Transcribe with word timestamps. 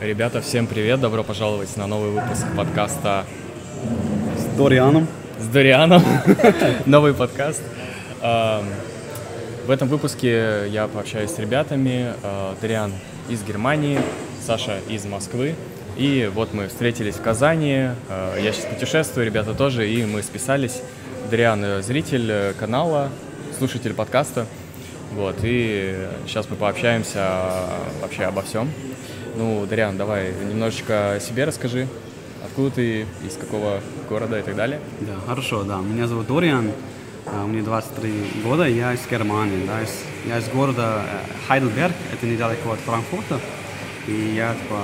Ребята, 0.00 0.40
всем 0.40 0.66
привет! 0.66 0.98
Добро 0.98 1.22
пожаловать 1.22 1.76
на 1.76 1.86
новый 1.86 2.12
выпуск 2.12 2.46
подкаста 2.56 3.26
с 4.34 4.56
Дорианом. 4.56 5.06
С 5.38 5.46
Дорианом. 5.48 6.02
Новый 6.86 7.12
подкаст. 7.12 7.60
Эм, 8.22 8.64
в 9.66 9.70
этом 9.70 9.88
выпуске 9.88 10.68
я 10.70 10.88
пообщаюсь 10.88 11.30
с 11.30 11.38
ребятами. 11.38 12.14
Э, 12.22 12.54
Дориан 12.62 12.94
из 13.28 13.42
Германии, 13.42 14.00
Саша 14.40 14.78
из 14.88 15.04
Москвы. 15.04 15.54
И 15.98 16.30
вот 16.34 16.54
мы 16.54 16.68
встретились 16.68 17.16
в 17.16 17.20
Казани. 17.20 17.90
Э, 18.08 18.38
я 18.42 18.52
сейчас 18.52 18.64
путешествую, 18.64 19.26
ребята 19.26 19.52
тоже, 19.52 19.86
и 19.86 20.06
мы 20.06 20.22
списались. 20.22 20.80
Дориан 21.30 21.62
э, 21.62 21.82
зритель 21.82 22.54
канала, 22.58 23.10
слушатель 23.58 23.92
подкаста. 23.92 24.46
Вот, 25.12 25.36
и 25.42 26.08
сейчас 26.26 26.48
мы 26.48 26.56
пообщаемся 26.56 27.28
вообще 28.00 28.24
обо 28.24 28.40
всем. 28.40 28.70
Ну, 29.36 29.66
Дарьян, 29.66 29.96
давай 29.96 30.32
немножечко 30.32 31.14
о 31.14 31.20
себе 31.20 31.44
расскажи. 31.44 31.86
Откуда 32.44 32.70
ты, 32.70 33.06
из 33.24 33.36
какого 33.38 33.80
города 34.08 34.38
и 34.38 34.42
так 34.42 34.56
далее? 34.56 34.80
Да, 35.00 35.14
хорошо, 35.26 35.62
да. 35.62 35.78
Меня 35.78 36.06
зовут 36.06 36.26
Дориан, 36.26 36.72
а, 37.26 37.46
мне 37.46 37.62
23 37.62 38.42
года, 38.42 38.66
я 38.66 38.92
из 38.94 39.06
Германии, 39.08 39.66
да, 39.66 39.82
из, 39.82 39.90
я 40.26 40.38
из 40.38 40.48
города 40.48 41.02
э, 41.04 41.46
Хайдельберг, 41.46 41.94
это 42.12 42.26
недалеко 42.26 42.72
от 42.72 42.80
Франкфурта. 42.80 43.38
И 44.06 44.34
я 44.34 44.54
типа, 44.54 44.80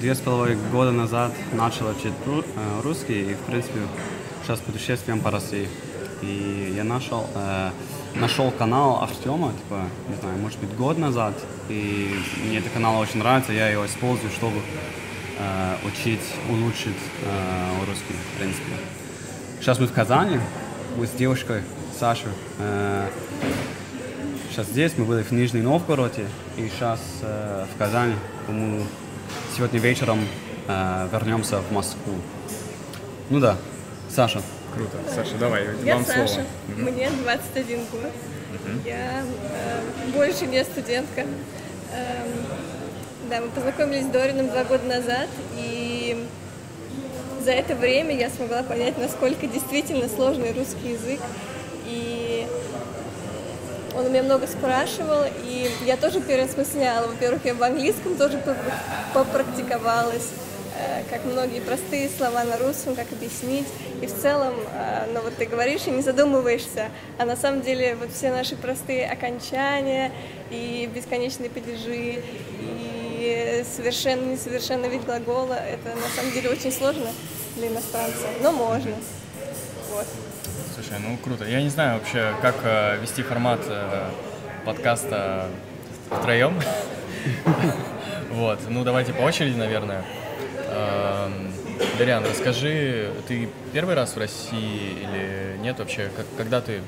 две 0.00 0.14
с 0.14 0.20
половиной 0.20 0.58
года 0.70 0.92
назад 0.92 1.32
начал 1.52 1.88
учить 1.88 2.12
э, 2.26 2.42
русский, 2.82 3.32
и, 3.32 3.34
в 3.34 3.40
принципе, 3.40 3.80
сейчас 4.44 4.60
путешествуем 4.60 5.20
по 5.20 5.30
России. 5.30 5.68
И 6.22 6.74
я 6.76 6.84
нашел 6.84 7.26
э, 7.34 7.70
нашел 8.20 8.50
канал 8.50 9.02
Артема, 9.02 9.52
типа, 9.52 9.82
не 10.08 10.16
знаю, 10.16 10.38
может 10.38 10.58
быть, 10.58 10.74
год 10.76 10.98
назад, 10.98 11.34
и 11.68 12.14
мне 12.44 12.58
этот 12.58 12.72
канал 12.72 12.98
очень 12.98 13.18
нравится, 13.18 13.52
я 13.52 13.68
его 13.68 13.86
использую, 13.86 14.30
чтобы 14.30 14.60
э, 15.38 15.76
учить, 15.84 16.20
улучшить 16.48 16.96
э, 17.24 17.84
русский, 17.86 18.14
в 18.14 18.38
принципе. 18.38 18.72
Сейчас 19.60 19.78
мы 19.78 19.86
в 19.86 19.92
Казани, 19.92 20.38
мы 20.96 21.06
с 21.06 21.10
девушкой 21.10 21.62
Сашей. 21.98 22.30
Э, 22.58 23.08
сейчас 24.50 24.66
здесь, 24.68 24.92
мы 24.96 25.04
были 25.04 25.22
в 25.22 25.32
Нижнем 25.32 25.64
Новгороде, 25.64 26.26
и 26.56 26.68
сейчас 26.68 27.00
э, 27.22 27.66
в 27.74 27.78
Казани. 27.78 28.14
Мы 28.48 28.82
сегодня 29.56 29.78
вечером 29.78 30.20
э, 30.68 31.08
вернемся 31.12 31.60
в 31.60 31.72
Москву. 31.72 32.14
Ну 33.28 33.40
да, 33.40 33.56
Саша, 34.08 34.40
Круто. 34.76 34.98
Саша, 35.14 35.38
давай, 35.38 35.64
Я 35.84 35.94
вам 35.94 36.04
Саша, 36.04 36.28
слово. 36.28 36.90
мне 36.90 37.08
21 37.08 37.78
год. 37.90 38.02
Угу. 38.02 38.84
Я 38.84 39.22
э, 39.22 40.10
больше 40.12 40.44
не 40.46 40.62
студентка. 40.64 41.22
Э, 41.92 42.26
да, 43.30 43.40
мы 43.40 43.48
познакомились 43.48 44.04
с 44.04 44.08
Дорином 44.08 44.48
два 44.48 44.64
года 44.64 44.84
назад, 44.84 45.28
и 45.56 46.26
за 47.42 47.52
это 47.52 47.74
время 47.74 48.14
я 48.14 48.28
смогла 48.28 48.62
понять, 48.62 48.98
насколько 48.98 49.46
действительно 49.46 50.10
сложный 50.10 50.52
русский 50.52 50.92
язык. 50.92 51.20
И 51.86 52.46
он 53.96 54.04
у 54.04 54.08
меня 54.10 54.24
много 54.24 54.46
спрашивал, 54.46 55.22
и 55.42 55.70
я 55.86 55.96
тоже 55.96 56.20
переосмысляла. 56.20 57.06
Во-первых, 57.06 57.46
я 57.46 57.54
в 57.54 57.62
английском 57.62 58.14
тоже 58.16 58.42
попрактиковалась. 59.14 60.28
Э, 60.78 61.02
как 61.10 61.24
многие 61.24 61.60
простые 61.60 62.08
слова 62.08 62.44
на 62.44 62.58
русском, 62.58 62.94
как 62.94 63.10
объяснить. 63.12 63.66
И 64.02 64.06
в 64.06 64.14
целом, 64.14 64.54
э, 64.72 65.06
ну 65.12 65.22
вот 65.22 65.36
ты 65.36 65.46
говоришь 65.46 65.86
и 65.86 65.90
не 65.90 66.02
задумываешься, 66.02 66.90
а 67.18 67.24
на 67.24 67.36
самом 67.36 67.62
деле 67.62 67.96
вот 67.96 68.12
все 68.12 68.30
наши 68.30 68.56
простые 68.56 69.08
окончания 69.08 70.12
и 70.50 70.88
бесконечные 70.94 71.48
падежи, 71.48 72.22
и 72.60 73.64
совершенно 73.74 74.32
несовершенный 74.32 74.90
вид 74.90 75.04
глагола, 75.04 75.54
это 75.54 75.94
на 75.96 76.08
самом 76.14 76.32
деле 76.32 76.50
очень 76.50 76.72
сложно 76.72 77.08
для 77.56 77.68
иностранца, 77.68 78.26
но 78.42 78.52
можно. 78.52 78.94
Вот. 79.92 80.06
Слушай, 80.74 80.98
ну 81.00 81.16
круто. 81.24 81.44
Я 81.46 81.62
не 81.62 81.70
знаю 81.70 81.98
вообще, 81.98 82.34
как 82.42 82.56
э, 82.64 82.98
вести 83.00 83.22
формат 83.22 83.60
э, 83.66 84.10
подкаста 84.64 85.46
втроем. 86.10 86.60
Вот, 88.28 88.58
ну 88.68 88.84
давайте 88.84 89.14
по 89.14 89.22
очереди, 89.22 89.56
наверное. 89.56 90.04
Эм, 90.76 91.52
Дарьян, 91.98 92.24
расскажи, 92.24 93.10
ты 93.26 93.48
первый 93.72 93.94
раз 93.94 94.14
в 94.14 94.18
России 94.18 94.92
или 95.00 95.56
нет 95.62 95.78
вообще? 95.78 96.10
Как, 96.14 96.26
когда 96.36 96.60
ты 96.60 96.80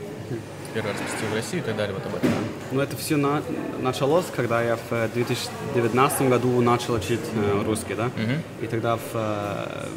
первый 0.74 0.92
раз 0.92 1.00
посетил 1.00 1.34
Россию 1.34 1.62
и 1.62 1.64
так 1.64 1.76
далее, 1.76 1.94
вот 1.94 2.04
об 2.06 2.14
этом? 2.14 2.30
Ну, 2.72 2.80
это 2.80 2.96
все 2.96 3.16
на, 3.16 3.42
началось, 3.80 4.26
когда 4.34 4.62
я 4.62 4.76
в 4.76 5.08
2019 5.14 6.28
году 6.28 6.60
начал 6.60 6.94
учить 6.94 7.20
э, 7.34 7.62
русский, 7.64 7.94
да? 7.94 8.06
Uh-huh. 8.06 8.40
И 8.62 8.66
тогда 8.66 8.96
в, 8.96 9.00
э, 9.14 9.88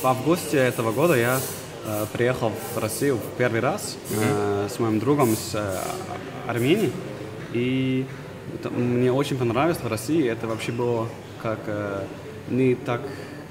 в 0.00 0.06
августе 0.06 0.58
этого 0.58 0.92
года 0.92 1.14
я 1.16 1.40
э, 1.86 2.06
приехал 2.12 2.52
в 2.74 2.78
Россию 2.78 3.16
в 3.16 3.36
первый 3.36 3.60
раз 3.60 3.96
uh-huh. 4.10 4.66
э, 4.66 4.68
с 4.68 4.78
моим 4.78 5.00
другом 5.00 5.32
из 5.32 5.54
э, 5.54 5.78
Армении. 6.46 6.92
И 7.52 8.06
это, 8.54 8.70
мне 8.70 9.12
очень 9.12 9.36
понравилось 9.36 9.78
в 9.78 9.88
России. 9.88 10.28
Это 10.28 10.46
вообще 10.46 10.70
было 10.70 11.08
как... 11.42 11.58
Э, 11.66 12.04
не 12.48 12.74
так, 12.74 13.00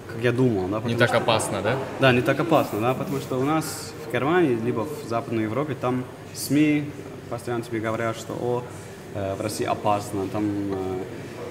как 0.07 0.23
я 0.23 0.31
думал. 0.31 0.67
Да, 0.67 0.81
не 0.87 0.95
так 0.95 1.09
что, 1.09 1.17
опасно, 1.17 1.61
да? 1.61 1.75
Да, 1.99 2.11
не 2.11 2.21
так 2.21 2.39
опасно, 2.39 2.79
да, 2.79 2.93
потому 2.93 3.19
что 3.19 3.39
у 3.39 3.43
нас 3.43 3.93
в 4.07 4.13
Германии, 4.13 4.55
либо 4.55 4.81
в 4.81 5.07
Западной 5.07 5.43
Европе, 5.43 5.75
там 5.79 6.03
СМИ 6.33 6.85
постоянно 7.29 7.63
тебе 7.63 7.79
говорят, 7.79 8.17
что 8.17 8.33
о, 8.33 8.63
э, 9.15 9.35
в 9.35 9.41
России 9.41 9.65
опасно, 9.65 10.27
там 10.27 10.45
э, 10.45 11.03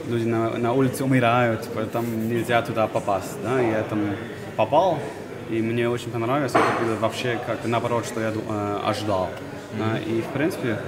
люди 0.08 0.25
на, 0.25 0.50
на 0.50 0.72
улице 0.72 1.04
умирают, 1.04 1.69
там 1.92 2.28
нельзя 2.28 2.62
туда 2.62 2.86
попасть, 2.86 3.36
да, 3.42 3.60
я 3.60 3.82
там 3.82 4.00
попал, 4.56 4.98
и 5.50 5.60
мне 5.60 5.88
очень 5.88 6.10
понравилось, 6.10 6.53
это 6.53 6.84
было 6.84 6.97
вообще 6.97 7.38
как 7.47 7.64
наоборот, 7.64 8.06
что 8.06 8.20
я 8.20 8.32
э, 8.32 8.78
ожидал. 8.84 9.28
Mm-hmm. 9.28 9.78
Да, 9.78 9.98
и 9.98 10.20
в 10.20 10.26
принципе 10.26 10.78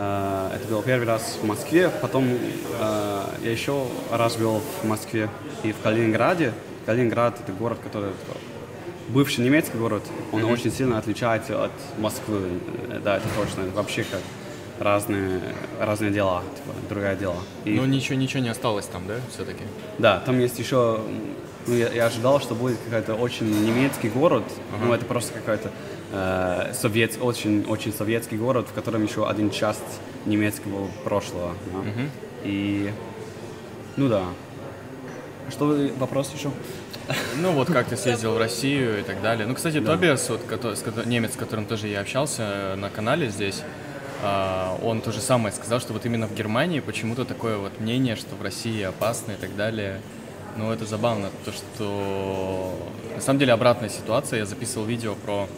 это 0.00 0.66
был 0.68 0.82
первый 0.82 1.06
раз 1.06 1.38
в 1.42 1.46
Москве, 1.46 1.90
потом 2.00 2.24
э, 2.26 3.22
я 3.42 3.50
еще 3.50 3.86
раз 4.10 4.36
был 4.36 4.62
в 4.82 4.86
Москве 4.86 5.28
и 5.62 5.72
в 5.72 5.80
Калининграде. 5.82 6.52
Калининград 6.86 7.38
это 7.40 7.52
город, 7.52 7.78
который 7.82 8.10
бывший 9.08 9.44
немецкий 9.44 9.76
город, 9.76 10.02
он 10.32 10.42
mm-hmm. 10.42 10.52
очень 10.52 10.72
сильно 10.72 10.98
отличается 10.98 11.64
от 11.64 11.72
Москвы. 11.98 12.40
Э, 12.88 13.00
да, 13.04 13.16
это 13.18 13.26
точно. 13.36 13.62
Это 13.62 13.76
вообще 13.76 14.04
как 14.04 14.20
разные, 14.78 15.40
разные 15.78 16.10
дела, 16.10 16.42
типа, 16.56 16.74
другое 16.88 17.14
дело. 17.16 17.36
И... 17.64 17.72
Но 17.72 17.86
ничего, 17.86 18.16
ничего 18.16 18.42
не 18.42 18.48
осталось 18.48 18.86
там, 18.86 19.06
да, 19.06 19.16
все-таки? 19.32 19.62
Да, 19.98 20.20
там 20.20 20.38
есть 20.40 20.58
еще, 20.58 21.00
ну, 21.70 21.76
я, 21.76 21.88
я 21.92 22.06
ожидал, 22.06 22.40
что 22.40 22.54
будет 22.54 22.78
какой-то 22.84 23.14
очень 23.14 23.48
немецкий 23.64 24.08
город, 24.08 24.42
ага. 24.74 24.84
ну, 24.84 24.92
это 24.92 25.04
просто 25.04 25.32
какой-то 25.34 25.70
э, 26.12 26.72
совет, 26.74 27.16
очень, 27.20 27.64
очень 27.68 27.92
советский 27.92 28.36
город, 28.36 28.66
в 28.68 28.74
котором 28.74 29.04
еще 29.04 29.28
один 29.28 29.50
часть 29.50 30.00
немецкого 30.26 30.88
прошлого. 31.04 31.54
Да? 31.72 31.78
Угу. 31.78 32.08
И, 32.44 32.90
ну 33.96 34.08
да. 34.08 34.24
Что 35.48 35.66
вы, 35.66 35.92
вопрос 35.96 36.32
еще? 36.34 36.50
Ну 37.40 37.52
вот 37.52 37.68
как 37.68 37.86
ты 37.86 37.96
съездил 37.96 38.34
в 38.34 38.38
Россию 38.38 39.00
и 39.00 39.02
так 39.02 39.22
далее. 39.22 39.46
Ну, 39.46 39.54
кстати, 39.54 39.78
да. 39.78 39.92
Тобиас, 39.92 40.28
вот, 40.28 40.42
который, 40.42 40.76
немец, 41.06 41.34
с 41.34 41.36
которым 41.36 41.66
тоже 41.66 41.86
я 41.86 42.00
общался 42.00 42.74
на 42.76 42.90
канале 42.90 43.30
здесь, 43.30 43.62
а, 44.22 44.78
он 44.82 45.00
то 45.00 45.12
же 45.12 45.20
самое 45.20 45.54
сказал, 45.54 45.80
что 45.80 45.92
вот 45.92 46.04
именно 46.04 46.26
в 46.26 46.34
Германии 46.34 46.80
почему-то 46.80 47.24
такое 47.24 47.58
вот 47.58 47.80
мнение, 47.80 48.16
что 48.16 48.34
в 48.34 48.42
России 48.42 48.82
опасно 48.82 49.32
и 49.32 49.36
так 49.36 49.56
далее. 49.56 50.00
Ну, 50.56 50.72
это 50.72 50.84
забавно, 50.84 51.30
то 51.44 51.52
что 51.52 52.74
на 53.14 53.20
самом 53.20 53.38
деле 53.38 53.52
обратная 53.52 53.88
ситуация. 53.88 54.40
Я 54.40 54.46
записывал 54.46 54.86
видео 54.86 55.14
про 55.14 55.48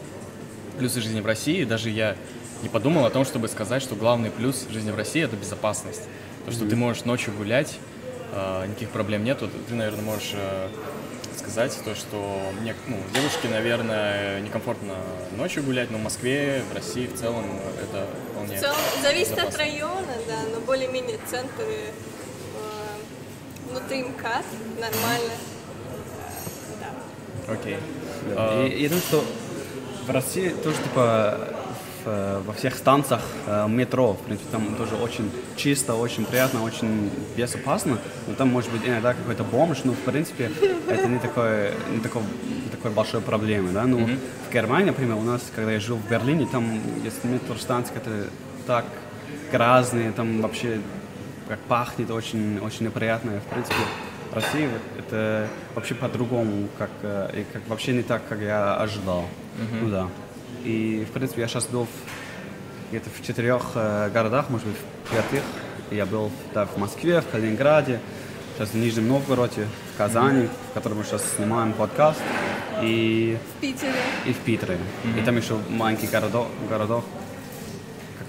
плюсы 0.78 1.00
жизни 1.00 1.20
в 1.20 1.26
России. 1.26 1.64
Даже 1.64 1.90
я 1.90 2.16
не 2.62 2.68
подумал 2.68 3.04
о 3.04 3.10
том, 3.10 3.24
чтобы 3.24 3.48
сказать, 3.48 3.82
что 3.82 3.94
главный 3.94 4.30
плюс 4.30 4.66
жизни 4.70 4.90
в 4.90 4.96
России– 4.96 5.22
это 5.24 5.36
безопасность. 5.36 6.02
То, 6.44 6.52
что 6.52 6.64
mm-hmm. 6.64 6.68
ты 6.70 6.76
можешь 6.76 7.04
ночью 7.04 7.32
гулять, 7.34 7.78
э, 8.32 8.66
никаких 8.66 8.90
проблем 8.90 9.24
нет. 9.24 9.38
Ты, 9.68 9.74
наверное, 9.74 10.02
можешь 10.02 10.32
э, 10.34 10.68
сказать 11.38 11.76
то, 11.84 11.94
что 11.94 12.40
мне, 12.60 12.74
ну, 12.86 12.96
девушке, 13.14 13.48
наверное, 13.48 14.40
некомфортно 14.40 14.94
ночью 15.36 15.62
гулять, 15.62 15.90
но 15.90 15.98
в 15.98 16.02
Москве, 16.02 16.62
в 16.70 16.74
России 16.74 17.06
в 17.06 17.14
целом 17.14 17.44
это 17.80 18.06
вполне 18.32 18.56
В 18.56 18.60
целом 18.60 18.76
зависит 19.02 19.38
от 19.38 19.56
района, 19.56 20.14
да, 20.26 20.38
но 20.52 20.60
более-менее 20.60 21.18
центры 21.28 21.92
внутри 23.72 24.04
МКАД 24.04 24.44
нормально. 24.78 25.34
Да. 26.80 27.52
Окей. 27.52 27.74
Okay. 27.74 28.36
Uh... 28.36 28.68
Я, 28.68 28.76
я 28.76 28.88
думаю, 28.88 29.02
что 29.02 29.24
в 30.06 30.10
России 30.10 30.50
тоже 30.50 30.76
типа 30.76 31.48
в, 32.04 32.42
во 32.46 32.52
всех 32.52 32.74
станциях 32.74 33.22
э, 33.46 33.66
метро, 33.68 34.12
в 34.12 34.20
принципе, 34.20 34.48
там 34.50 34.74
тоже 34.76 34.96
очень 34.96 35.30
чисто, 35.56 35.94
очень 35.94 36.24
приятно, 36.24 36.62
очень 36.62 37.10
безопасно. 37.36 37.98
Но 38.26 38.34
там 38.34 38.48
может 38.48 38.70
быть 38.70 38.82
иногда 38.84 39.14
какой-то 39.14 39.44
бомж, 39.44 39.84
но 39.84 39.92
в 39.92 39.98
принципе 39.98 40.50
это 40.88 41.06
не 41.06 41.18
такой, 41.18 41.72
не 41.90 42.00
такой, 42.00 42.22
не 42.64 42.70
такой 42.70 42.90
большой 42.90 43.20
проблемы, 43.20 43.72
да. 43.72 43.84
Ну 43.84 44.00
mm-hmm. 44.00 44.18
в 44.50 44.52
Германии, 44.52 44.86
например, 44.86 45.16
у 45.16 45.22
нас, 45.22 45.42
когда 45.54 45.72
я 45.72 45.80
жил 45.80 45.96
в 45.96 46.08
Берлине, 46.10 46.46
там 46.50 46.80
есть 47.04 47.24
метростанция, 47.24 47.96
это 47.96 48.26
так 48.66 48.84
грязные, 49.50 50.12
там 50.12 50.40
вообще 50.40 50.80
как 51.52 51.60
пахнет 51.68 52.10
очень, 52.10 52.58
очень 52.60 52.86
неприятно. 52.86 53.32
В 53.46 53.52
принципе, 53.52 53.76
России 54.32 54.66
это 54.98 55.46
вообще 55.74 55.94
по-другому, 55.94 56.66
как, 56.78 56.88
э, 57.02 57.40
и 57.40 57.44
как 57.52 57.68
вообще 57.68 57.92
не 57.92 58.02
так, 58.02 58.22
как 58.26 58.40
я 58.40 58.74
ожидал. 58.76 59.26
Ну 59.82 59.90
да. 59.90 60.08
И, 60.64 61.06
в 61.06 61.12
принципе, 61.12 61.42
я 61.42 61.48
сейчас 61.48 61.66
был 61.66 61.84
в- 61.84 62.88
где-то 62.88 63.10
в 63.10 63.22
четырех 63.26 63.62
э, 63.74 64.08
городах, 64.14 64.48
может 64.48 64.66
быть, 64.66 64.76
в 65.04 65.10
пятых. 65.14 65.42
Я 65.90 66.06
был 66.06 66.30
да, 66.54 66.64
в 66.64 66.78
Москве, 66.78 67.20
в 67.20 67.28
Калининграде, 67.28 68.00
сейчас 68.56 68.70
в 68.70 68.76
Нижнем 68.76 69.08
Новгороде, 69.08 69.66
в 69.94 69.98
Казани, 69.98 70.48
в 70.70 70.72
котором 70.72 70.98
мы 70.98 71.04
сейчас 71.04 71.22
снимаем 71.36 71.74
подкаст, 71.74 72.20
и, 72.82 73.36
В 73.58 73.60
Питере. 73.60 73.92
и 74.24 74.32
в 74.32 74.38
Питере. 74.38 74.78
И 75.18 75.22
там 75.22 75.36
еще 75.36 75.58
маленький 75.68 76.06
городок, 76.06 76.46
городок 76.70 77.04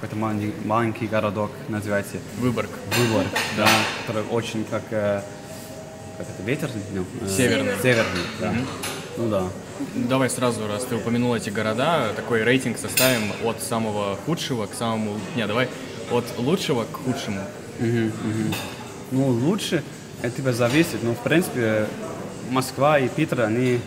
какой-то 0.04 0.18
маленький, 0.18 0.54
маленький 0.66 1.08
городок 1.08 1.50
называется 1.70 2.18
Выборг. 2.38 2.70
Выбор, 2.98 3.26
да, 3.56 3.70
который 4.02 4.24
очень 4.32 4.66
как, 4.66 4.84
э, 4.92 5.22
как 6.18 6.28
это, 6.28 6.44
ветерный? 6.44 6.82
Ну, 6.94 7.06
Северный. 7.26 7.72
Северный, 7.82 8.22
да. 8.42 8.54
Ну 9.16 9.30
да. 9.30 9.44
Давай 9.96 10.30
сразу, 10.30 10.68
раз 10.68 10.84
ты 10.84 10.96
упомянул 10.96 11.34
эти 11.34 11.50
города, 11.50 12.12
такой 12.18 12.44
рейтинг 12.44 12.78
составим 12.80 13.32
от 13.46 13.62
самого 13.62 14.18
худшего 14.26 14.66
к 14.66 14.74
самому... 14.74 15.18
Не, 15.38 15.48
давай 15.48 15.70
от 16.12 16.26
лучшего 16.38 16.84
к 16.84 16.98
худшему. 16.98 17.40
Ну, 17.80 19.28
лучше, 19.28 19.86
это 20.22 20.36
типа 20.36 20.52
зависит, 20.52 21.02
но 21.02 21.14
в 21.14 21.20
принципе 21.20 21.88
Москва 22.50 23.00
и 23.00 23.08
Питер, 23.08 23.40
они 23.40 23.80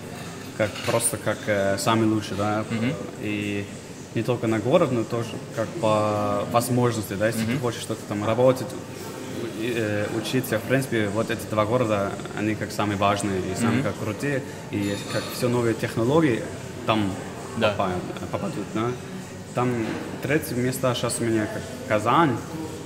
как 0.56 0.70
просто 0.86 1.18
как 1.18 1.36
э, 1.46 1.76
самые 1.76 2.08
лучшие, 2.08 2.38
да, 2.38 2.64
и 3.20 3.66
не 4.16 4.22
только 4.22 4.46
на 4.46 4.58
город, 4.58 4.90
но 4.92 5.04
тоже 5.04 5.28
как 5.54 5.68
по 5.80 6.44
возможности, 6.50 7.12
да, 7.12 7.26
если 7.28 7.44
ты 7.44 7.58
хочешь 7.58 7.82
что-то 7.82 8.00
там 8.08 8.24
работать, 8.24 8.66
э, 9.60 10.06
учиться, 10.18 10.58
в 10.58 10.62
принципе, 10.62 11.08
вот 11.08 11.30
эти 11.30 11.44
два 11.50 11.66
города, 11.66 12.12
они 12.38 12.54
как 12.54 12.72
самые 12.72 12.96
важные 12.96 13.38
и 13.40 13.54
самые 13.60 13.82
как 13.82 13.96
крутые, 13.98 14.42
и 14.70 14.96
как 15.12 15.22
все 15.34 15.48
новые 15.48 15.74
технологии 15.74 16.42
там 16.86 17.12
Да. 17.58 17.70
попадают, 17.72 18.02
попадут, 18.32 18.64
да. 18.74 18.86
Там 19.54 19.70
третье 20.22 20.54
место 20.54 20.92
сейчас 20.94 21.16
у 21.20 21.24
меня 21.24 21.46
как 21.46 21.62
Казань, 21.88 22.36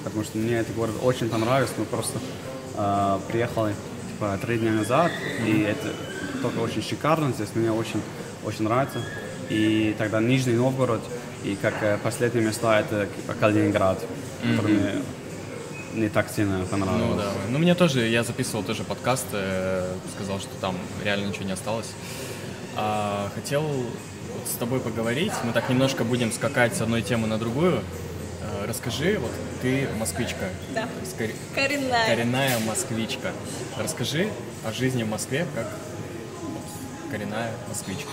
потому 0.05 0.25
что 0.25 0.37
мне 0.39 0.57
этот 0.59 0.75
город 0.75 0.95
очень 1.03 1.29
понравился, 1.29 1.75
мы 1.79 1.85
просто 1.85 2.19
э, 2.77 3.19
приехали 3.29 3.75
типа 4.13 4.37
три 4.43 4.59
дня 4.59 4.73
назад, 4.73 5.13
и 5.47 5.61
это 5.61 5.89
только 6.43 6.59
очень 6.59 6.83
шикарно 6.83 7.33
здесь, 7.33 7.49
мне 7.55 7.71
очень, 7.71 8.03
очень 8.45 8.65
нравится. 8.65 8.99
И 9.49 9.97
тогда 9.99 10.21
Нижний 10.21 10.53
Новгород, 10.55 11.01
и 11.45 11.57
как 11.61 11.75
э, 11.83 11.99
последние 12.03 12.45
места 12.47 12.81
это 12.81 13.07
типа, 13.07 13.35
Калининград, 13.35 13.99
который 14.43 14.75
мне 14.75 14.93
не 15.95 16.09
так 16.09 16.31
сильно 16.31 16.65
понравился. 16.67 17.05
Ну 17.07 17.17
да. 17.17 17.25
Ну 17.49 17.59
мне 17.59 17.75
тоже, 17.75 18.07
я 18.07 18.23
записывал 18.23 18.63
тоже 18.63 18.85
подкаст, 18.85 19.27
э, 19.33 19.93
сказал, 20.15 20.39
что 20.39 20.51
там 20.61 20.77
реально 21.05 21.27
ничего 21.27 21.45
не 21.45 21.53
осталось. 21.53 21.89
А, 22.77 23.31
хотел 23.35 23.63
вот 23.63 24.47
с 24.47 24.57
тобой 24.59 24.81
поговорить. 24.81 25.33
Мы 25.45 25.53
так 25.53 25.69
немножко 25.69 26.05
будем 26.05 26.31
скакать 26.33 26.77
с 26.77 26.81
одной 26.81 27.03
темы 27.03 27.27
на 27.27 27.39
другую. 27.39 27.81
Э, 28.43 28.67
расскажи, 28.69 29.19
вот 29.19 29.33
ты 29.63 29.89
москвичка. 29.99 30.49
Да. 30.75 30.83
То 30.83 31.01
есть 31.01 31.17
кор- 31.17 31.29
Коренная. 31.55 32.07
коренная 32.07 32.59
москвичка. 32.61 33.33
Расскажи 33.77 34.29
о 34.65 34.73
жизни 34.73 35.03
в 35.03 35.09
Москве 35.09 35.47
как 35.55 35.67
коренная 37.11 37.51
москвичка. 37.69 38.11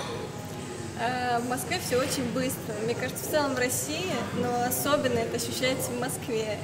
А, 0.99 1.39
В 1.39 1.49
Москве 1.49 1.79
все 1.85 1.97
очень 1.97 2.23
быстро. 2.33 2.73
Мне 2.83 2.95
кажется, 2.95 3.23
в 3.23 3.31
целом 3.31 3.55
в 3.55 3.59
России, 3.59 4.11
но 4.41 4.63
особенно 4.65 5.19
это 5.19 5.37
ощущается 5.37 5.91
в 5.91 5.99
Москве. 5.99 6.57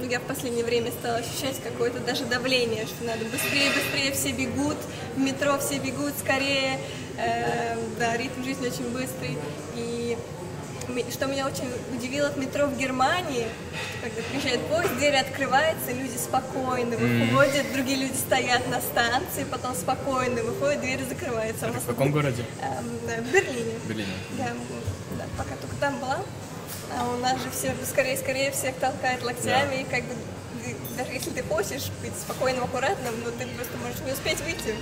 Ну, 0.00 0.08
я 0.08 0.20
в 0.20 0.22
последнее 0.22 0.64
время 0.64 0.90
стала 0.92 1.16
ощущать 1.18 1.60
какое-то 1.62 2.00
даже 2.00 2.24
давление, 2.24 2.86
что 2.86 3.04
надо 3.04 3.24
быстрее, 3.24 3.70
быстрее, 3.72 4.12
все 4.12 4.32
бегут, 4.32 4.76
в 5.16 5.18
метро 5.18 5.58
все 5.58 5.78
бегут 5.78 6.12
скорее. 6.18 6.78
Э, 7.16 7.76
Да, 7.98 8.16
ритм 8.16 8.44
жизни 8.44 8.68
очень 8.68 8.88
быстрый. 8.92 9.36
И 9.74 10.16
что 11.10 11.26
меня 11.26 11.46
очень 11.46 11.70
удивило 11.94 12.30
в 12.30 12.38
метро 12.38 12.66
в 12.66 12.76
Германии, 12.76 13.46
когда 14.02 14.22
приезжает 14.22 14.60
поезд, 14.66 14.94
дверь 14.96 15.16
открывается, 15.16 15.92
люди 15.92 16.16
спокойно 16.16 16.96
выходят, 16.96 17.72
другие 17.72 17.98
люди 17.98 18.16
стоят 18.16 18.68
на 18.68 18.80
станции, 18.80 19.44
потом 19.44 19.74
спокойно 19.74 20.42
выходят, 20.42 20.80
дверь 20.80 21.04
закрывается. 21.08 21.68
У 21.68 21.72
В 21.72 21.86
каком 21.86 22.10
городе? 22.10 22.44
Эм, 22.62 23.22
В 23.22 23.32
Берлине. 23.32 23.72
Берлине. 23.86 24.12
Да, 24.38 24.52
да, 25.18 25.24
пока 25.36 25.56
только 25.56 25.76
там 25.76 25.98
была. 25.98 26.18
А 26.96 27.06
у 27.08 27.18
нас 27.18 27.34
же 27.42 27.50
все 27.50 27.74
скорее-скорее 27.86 28.50
всех 28.50 28.74
толкают 28.76 29.22
локтями, 29.22 29.82
и 29.82 29.84
как 29.84 30.04
бы 30.04 30.14
даже 30.98 31.12
если 31.12 31.30
ты 31.30 31.42
хочешь 31.44 31.90
быть 32.02 32.12
спокойным, 32.20 32.64
аккуратным, 32.64 33.14
но 33.24 33.30
ты 33.30 33.46
просто 33.56 33.76
можешь 33.78 34.00
не 34.04 34.12
успеть 34.12 34.40
выйти. 34.40 34.74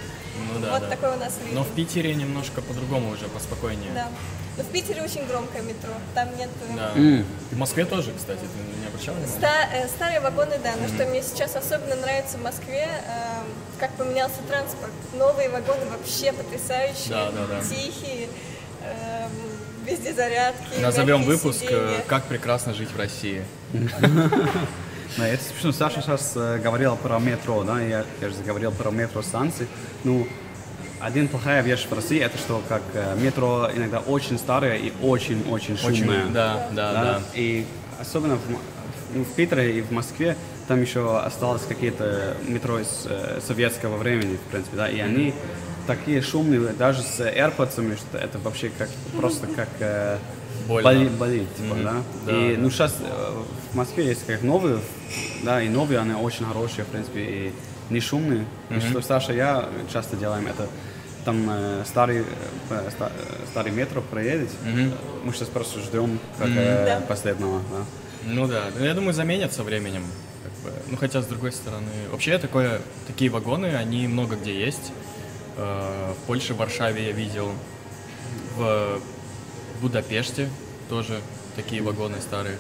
Ну 0.54 0.60
да, 0.60 0.72
вот 0.72 0.80
да. 0.80 0.88
такой 0.88 1.10
у 1.14 1.16
нас 1.20 1.34
ритм. 1.44 1.54
Но 1.54 1.62
в 1.62 1.68
Питере 1.74 2.14
немножко 2.14 2.62
по-другому 2.62 3.10
уже, 3.10 3.28
поспокойнее. 3.28 3.90
Да. 3.94 4.08
Но 4.56 4.62
в 4.64 4.68
Питере 4.68 5.02
очень 5.02 5.26
громкое 5.26 5.60
метро. 5.60 5.92
Там 6.14 6.34
нет... 6.38 6.48
э, 6.70 6.74
Да. 6.74 6.92
В 7.50 7.58
Москве 7.58 7.84
тоже, 7.84 8.12
кстати, 8.16 8.40
ты 8.40 8.80
не 8.80 8.86
обращал 8.86 9.14
внимания? 9.14 9.36
Ста- 9.36 9.68
э, 9.74 9.88
старые 9.88 10.20
вагоны, 10.20 10.58
да, 10.64 10.72
но 10.80 10.88
что 10.88 11.04
мне 11.06 11.22
сейчас 11.22 11.54
особенно 11.54 11.94
нравится 11.96 12.38
в 12.38 12.42
Москве, 12.42 12.88
эм, 12.88 13.44
как 13.78 13.92
поменялся 13.92 14.40
транспорт. 14.48 14.92
Новые 15.12 15.50
вагоны 15.50 15.84
вообще 15.90 16.32
потрясающие, 16.32 17.10
Да, 17.10 17.30
да, 17.30 17.46
да. 17.46 17.60
тихие, 17.60 18.28
эм, 18.82 19.30
везде 19.84 20.14
зарядки. 20.14 20.80
Назовем 20.80 21.24
выпуск 21.24 21.62
э, 21.62 21.66
сиденья. 21.66 22.00
«Как 22.06 22.24
прекрасно 22.24 22.72
жить 22.72 22.90
в 22.90 22.96
России». 22.96 23.44
Да, 25.16 25.26
это 25.26 25.42
смешно. 25.42 25.72
Саша 25.72 26.02
сейчас 26.02 26.32
э, 26.36 26.58
говорил 26.58 26.96
про 26.96 27.18
метро, 27.18 27.64
да, 27.64 27.80
я, 27.80 28.04
я 28.20 28.28
же 28.28 28.34
говорил 28.44 28.70
про 28.72 28.90
метро 28.90 29.22
станции. 29.22 29.66
Ну, 30.04 30.26
один 31.00 31.28
плохая 31.28 31.62
вещь 31.62 31.86
в 31.88 31.92
России, 31.92 32.20
это 32.20 32.36
что 32.38 32.62
как 32.68 32.82
э, 32.94 33.16
метро 33.18 33.68
иногда 33.74 34.00
очень 34.00 34.38
старое 34.38 34.76
и 34.76 34.92
очень-очень 35.02 35.76
шумное. 35.76 36.24
Очень, 36.24 36.32
да, 36.32 36.68
да, 36.72 36.92
да. 36.92 37.22
И 37.34 37.66
особенно 38.00 38.36
в, 38.36 38.40
ну, 39.14 39.24
в 39.24 39.32
Питере 39.34 39.78
и 39.78 39.80
в 39.80 39.90
Москве 39.90 40.36
там 40.68 40.80
еще 40.80 41.18
осталось 41.18 41.62
какие-то 41.62 42.36
метро 42.46 42.80
из 42.80 43.06
э, 43.06 43.40
советского 43.46 43.96
времени, 43.96 44.36
в 44.36 44.50
принципе, 44.50 44.76
да, 44.76 44.88
и 44.88 45.00
они 45.00 45.34
такие 45.86 46.20
шумные, 46.20 46.60
даже 46.72 47.02
с 47.02 47.20
AirPods, 47.20 47.96
что 47.96 48.18
это 48.18 48.38
вообще 48.38 48.70
как 48.76 48.88
просто 49.16 49.46
как 49.46 49.68
э, 49.78 50.18
Больно. 50.68 50.82
боли- 50.90 51.08
болит, 51.08 51.56
типа, 51.56 51.74
да. 51.82 51.94
Да, 52.26 52.32
и 52.32 52.56
да. 52.56 52.62
ну 52.62 52.70
сейчас 52.70 52.94
в 53.72 53.76
Москве 53.76 54.06
есть 54.06 54.26
как 54.26 54.42
новые, 54.42 54.78
да, 55.42 55.62
и 55.62 55.68
новые, 55.68 56.00
они 56.00 56.14
очень 56.14 56.44
хорошие, 56.46 56.84
в 56.84 56.88
принципе, 56.88 57.20
и 57.20 57.52
не 57.90 58.00
шумные. 58.00 58.44
И 58.70 58.80
что 58.80 59.00
Саша 59.02 59.32
и 59.32 59.36
я 59.36 59.68
часто 59.92 60.16
делаем 60.16 60.46
это. 60.46 60.66
Там 61.24 61.44
э, 61.50 61.82
старый, 61.86 62.24
э, 62.70 62.90
ста- 62.90 63.10
э, 63.12 63.46
старый 63.50 63.72
метро 63.72 64.00
проедет, 64.00 64.48
мы 65.24 65.32
сейчас 65.32 65.48
просто 65.48 65.80
ждем 65.80 66.18
как 66.38 66.48
э, 66.48 66.84
Да. 67.00 67.06
последнего. 67.06 67.60
Да. 67.72 67.84
Ну 68.26 68.46
да, 68.46 68.64
ну, 68.78 68.84
я 68.84 68.94
думаю, 68.94 69.12
заменят 69.12 69.52
со 69.52 69.62
временем. 69.64 70.04
как 70.44 70.52
бы. 70.72 70.78
Ну 70.88 70.96
хотя, 70.96 71.22
с 71.22 71.26
другой 71.26 71.50
стороны, 71.52 71.90
вообще 72.12 72.38
такое, 72.38 72.80
такие 73.08 73.28
вагоны, 73.30 73.66
они 73.74 74.06
много 74.08 74.36
где 74.36 74.54
есть. 74.58 74.92
Э, 75.56 76.12
В 76.12 76.26
Польше, 76.26 76.54
в 76.54 76.58
Варшаве 76.58 77.06
я 77.06 77.12
видел. 77.12 77.50
В 78.56 79.00
Будапеште 79.80 80.48
тоже 80.88 81.20
такие 81.56 81.82
вагоны 81.82 82.20
старые. 82.20 82.56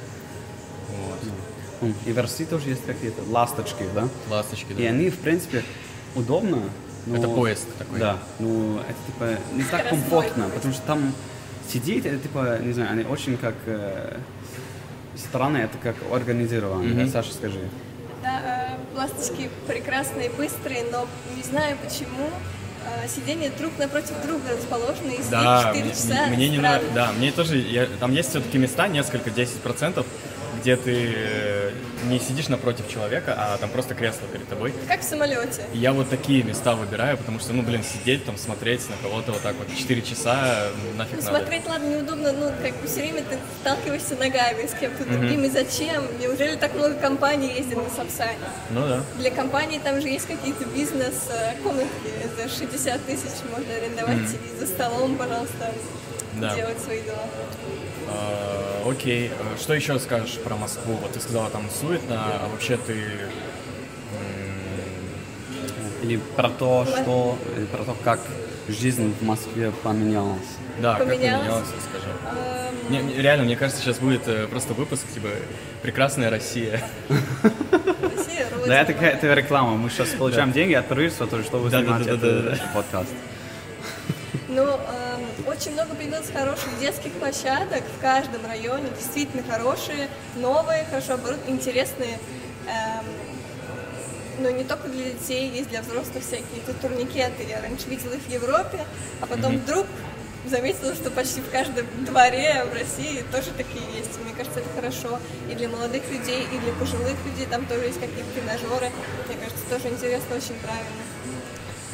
Вот. 1.80 1.90
И 2.06 2.12
в 2.12 2.18
России 2.18 2.44
тоже 2.44 2.70
есть 2.70 2.84
какие-то 2.86 3.22
ласточки, 3.30 3.84
да? 3.94 4.08
Ласточки, 4.30 4.72
да. 4.72 4.82
И 4.82 4.86
они, 4.86 5.10
в 5.10 5.18
принципе, 5.18 5.62
удобно. 6.14 6.62
но- 7.06 7.16
Это 7.16 7.28
поезд 7.28 7.66
такой. 7.78 7.98
Да, 8.00 8.18
ну 8.38 8.78
это 8.80 8.94
типа 9.06 9.38
не 9.54 9.62
так 9.64 9.88
комфортно, 9.90 10.48
потому 10.48 10.72
что 10.74 10.82
там 10.86 11.12
сидеть, 11.72 12.04
это 12.06 12.18
типа, 12.18 12.58
не 12.62 12.72
знаю, 12.72 12.92
они 12.92 13.04
очень 13.04 13.36
как 13.36 13.54
э, 13.66 14.16
странно, 15.16 15.58
это 15.58 15.78
как 15.78 15.94
организировано. 16.12 16.94
Да, 17.04 17.10
Саша, 17.10 17.32
скажи. 17.32 17.60
Да, 18.22 18.76
э, 18.94 18.96
ласточки 18.98 19.50
прекрасные, 19.68 20.30
быстрые, 20.30 20.84
но 20.90 21.06
не 21.36 21.42
знаю 21.42 21.76
почему 21.84 22.28
сиденья 23.08 23.50
друг 23.58 23.72
напротив 23.78 24.14
друга 24.24 24.42
расположены, 24.56 25.12
и 25.12 25.20
Да, 25.30 25.72
сидеть 25.74 25.84
4 25.84 25.84
мне, 25.84 25.90
часа. 25.92 26.26
мне 26.28 26.48
не 26.48 26.58
нравится. 26.58 26.92
Да, 26.94 27.12
мне 27.12 27.32
тоже. 27.32 27.58
я- 27.58 27.86
там 28.00 28.12
есть 28.12 28.30
все-таки 28.30 28.58
места, 28.58 28.88
несколько, 28.88 29.30
10%, 29.30 30.04
где 30.66 30.74
ты 30.74 31.12
э, 31.14 31.70
не 32.10 32.18
сидишь 32.18 32.48
напротив 32.48 32.88
человека, 32.88 33.36
а 33.38 33.56
там 33.58 33.70
просто 33.70 33.94
кресло 33.94 34.26
перед 34.32 34.48
тобой. 34.48 34.74
Как 34.88 35.00
в 35.00 35.04
самолете. 35.04 35.64
Я 35.72 35.92
вот 35.92 36.10
такие 36.10 36.42
места 36.42 36.74
выбираю, 36.74 37.16
потому 37.16 37.38
что, 37.38 37.52
ну, 37.52 37.62
блин, 37.62 37.84
сидеть 37.84 38.24
там, 38.24 38.36
смотреть 38.36 38.80
на 38.90 38.96
кого-то 38.96 39.30
вот 39.30 39.42
так 39.42 39.54
вот 39.54 39.68
4 39.72 40.02
часа, 40.02 40.70
нафиг 40.96 41.18
Ну, 41.18 41.22
надо. 41.22 41.38
смотреть, 41.38 41.68
ладно, 41.68 41.86
неудобно, 41.86 42.32
ну, 42.32 42.50
как 42.60 42.74
бы 42.80 42.88
все 42.88 43.02
время 43.02 43.22
ты 43.22 43.38
сталкиваешься 43.60 44.16
ногами 44.16 44.66
с 44.66 44.74
кем-то 44.76 45.04
другим, 45.04 45.44
и 45.44 45.50
зачем? 45.50 46.02
Неужели 46.20 46.56
так 46.56 46.74
много 46.74 46.94
компаний 46.94 47.54
ездит 47.56 47.76
на 47.76 47.88
Сапсане? 47.88 48.34
Ну 48.70 48.88
да. 48.88 49.04
Для 49.20 49.30
компании 49.30 49.78
там 49.78 50.00
же 50.00 50.08
есть 50.08 50.26
какие-то 50.26 50.64
бизнес-комнатки, 50.64 52.10
за 52.36 52.48
60 52.48 53.06
тысяч 53.06 53.38
можно 53.56 53.72
арендовать, 53.72 54.28
сидеть 54.28 54.58
за 54.58 54.66
столом, 54.66 55.16
пожалуйста, 55.16 55.72
Да. 56.40 56.54
делать 56.54 56.78
свои 56.80 57.02
дела. 57.02 57.18
А, 58.08 58.82
окей, 58.88 59.30
А 59.40 59.58
что 59.58 59.74
еще 59.74 59.98
скажешь 59.98 60.38
про 60.38 60.56
Москву? 60.56 60.94
Вот 61.02 61.12
ты 61.12 61.20
сказала 61.20 61.50
там 61.50 61.68
суетно, 61.80 62.16
а 62.24 62.48
вообще 62.50 62.76
ты... 62.76 62.94
Или 66.02 66.18
про 66.36 66.48
то, 66.50 66.86
что, 66.86 67.36
или 67.56 67.64
про 67.64 67.82
то, 67.84 67.96
как 68.04 68.20
жизнь 68.68 69.12
в 69.20 69.24
Москве 69.24 69.72
поменялась. 69.82 70.38
Да, 70.80 70.96
как 70.98 71.08
Поменялось? 71.08 71.40
поменялось, 71.40 71.68
расскажи. 71.76 72.14
Эм, 72.88 72.92
Не, 72.92 72.98
не, 73.14 73.22
реально, 73.22 73.44
мне 73.44 73.56
кажется, 73.56 73.82
сейчас 73.82 73.98
будет 73.98 74.28
э, 74.28 74.46
просто 74.46 74.74
выпуск, 74.74 75.02
типа, 75.12 75.28
«Прекрасная 75.82 76.30
Россия». 76.30 76.82
Россия. 77.08 78.46
Да, 78.66 78.82
это, 78.82 78.92
какая- 78.92 79.12
это 79.12 79.32
реклама. 79.34 79.76
Мы 79.76 79.88
сейчас 79.90 80.10
получаем 80.10 80.52
деньги 80.52 80.74
от 80.74 80.86
правительства, 80.86 81.26
да, 81.26 81.42
снимать 81.42 82.04
да, 82.06 82.16
да, 82.16 82.52
этот 82.52 82.72
подкаст. 82.74 83.10
Ну, 84.48 84.62
эм, 84.62 85.48
очень 85.48 85.72
много 85.72 85.94
появилось 85.96 86.30
хороших 86.30 86.78
детских 86.78 87.12
площадок 87.14 87.82
в 87.96 88.00
каждом 88.00 88.46
районе, 88.46 88.90
действительно 88.96 89.42
хорошие, 89.42 90.08
новые, 90.36 90.84
хорошо 90.84 91.14
оборудованные, 91.14 91.56
интересные. 91.56 92.18
Эм, 92.68 93.04
но 94.38 94.50
не 94.50 94.62
только 94.62 94.88
для 94.88 95.10
детей, 95.10 95.50
есть 95.50 95.70
для 95.70 95.82
взрослых 95.82 96.22
всякие 96.22 96.60
тут 96.64 96.80
турникеты. 96.80 97.42
Я 97.48 97.60
раньше 97.60 97.88
видела 97.88 98.14
их 98.14 98.22
в 98.22 98.30
Европе, 98.30 98.84
а 99.20 99.26
потом 99.26 99.56
вдруг 99.56 99.86
заметила, 100.46 100.94
что 100.94 101.10
почти 101.10 101.40
в 101.40 101.50
каждом 101.50 101.86
дворе 102.04 102.64
в 102.70 102.74
России 102.74 103.24
тоже 103.32 103.50
такие 103.56 103.84
есть. 103.96 104.16
Мне 104.22 104.32
кажется, 104.36 104.60
это 104.60 104.68
хорошо 104.76 105.18
и 105.50 105.54
для 105.54 105.68
молодых 105.68 106.02
людей, 106.10 106.46
и 106.52 106.58
для 106.58 106.72
пожилых 106.74 107.16
людей. 107.24 107.46
Там 107.50 107.66
тоже 107.66 107.86
есть 107.86 107.98
какие-то 107.98 108.30
тренажеры. 108.34 108.90
Мне 109.26 109.36
кажется, 109.42 109.64
тоже 109.68 109.88
интересно, 109.88 110.36
очень 110.36 110.54
правильно. 110.62 111.02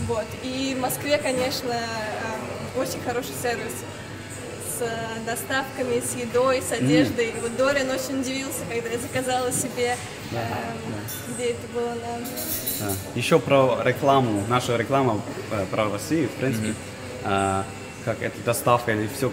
Вот. 0.07 0.27
И 0.43 0.75
в 0.77 0.81
Москве, 0.81 1.17
конечно, 1.19 1.73
э, 1.73 2.32
очень 2.77 3.01
хороший 3.05 3.35
сервис 3.41 3.73
с 4.79 4.83
э, 4.83 4.89
доставками, 5.27 6.01
с 6.01 6.15
едой, 6.15 6.63
с 6.63 6.73
одеждой. 6.73 7.29
И 7.29 7.41
Вот 7.41 7.57
Дориан 7.57 7.91
очень 7.91 8.21
удивился, 8.21 8.61
когда 8.69 8.89
я 8.89 8.99
заказала 8.99 9.53
себе, 9.53 9.97
э, 10.33 10.37
где 11.35 11.51
это 11.51 11.67
было 11.75 11.91
на... 11.91 12.19
Да. 12.81 12.93
Еще 13.15 13.39
про 13.39 13.81
рекламу, 13.85 14.43
наша 14.49 14.77
реклама 14.77 15.21
э, 15.51 15.67
про 15.71 15.91
Россию, 15.91 16.29
в 16.29 16.33
принципе, 16.33 16.75
а, 17.25 17.65
как 18.05 18.21
это 18.23 18.37
доставка 18.45 18.93
или 18.93 19.09
все 19.15 19.31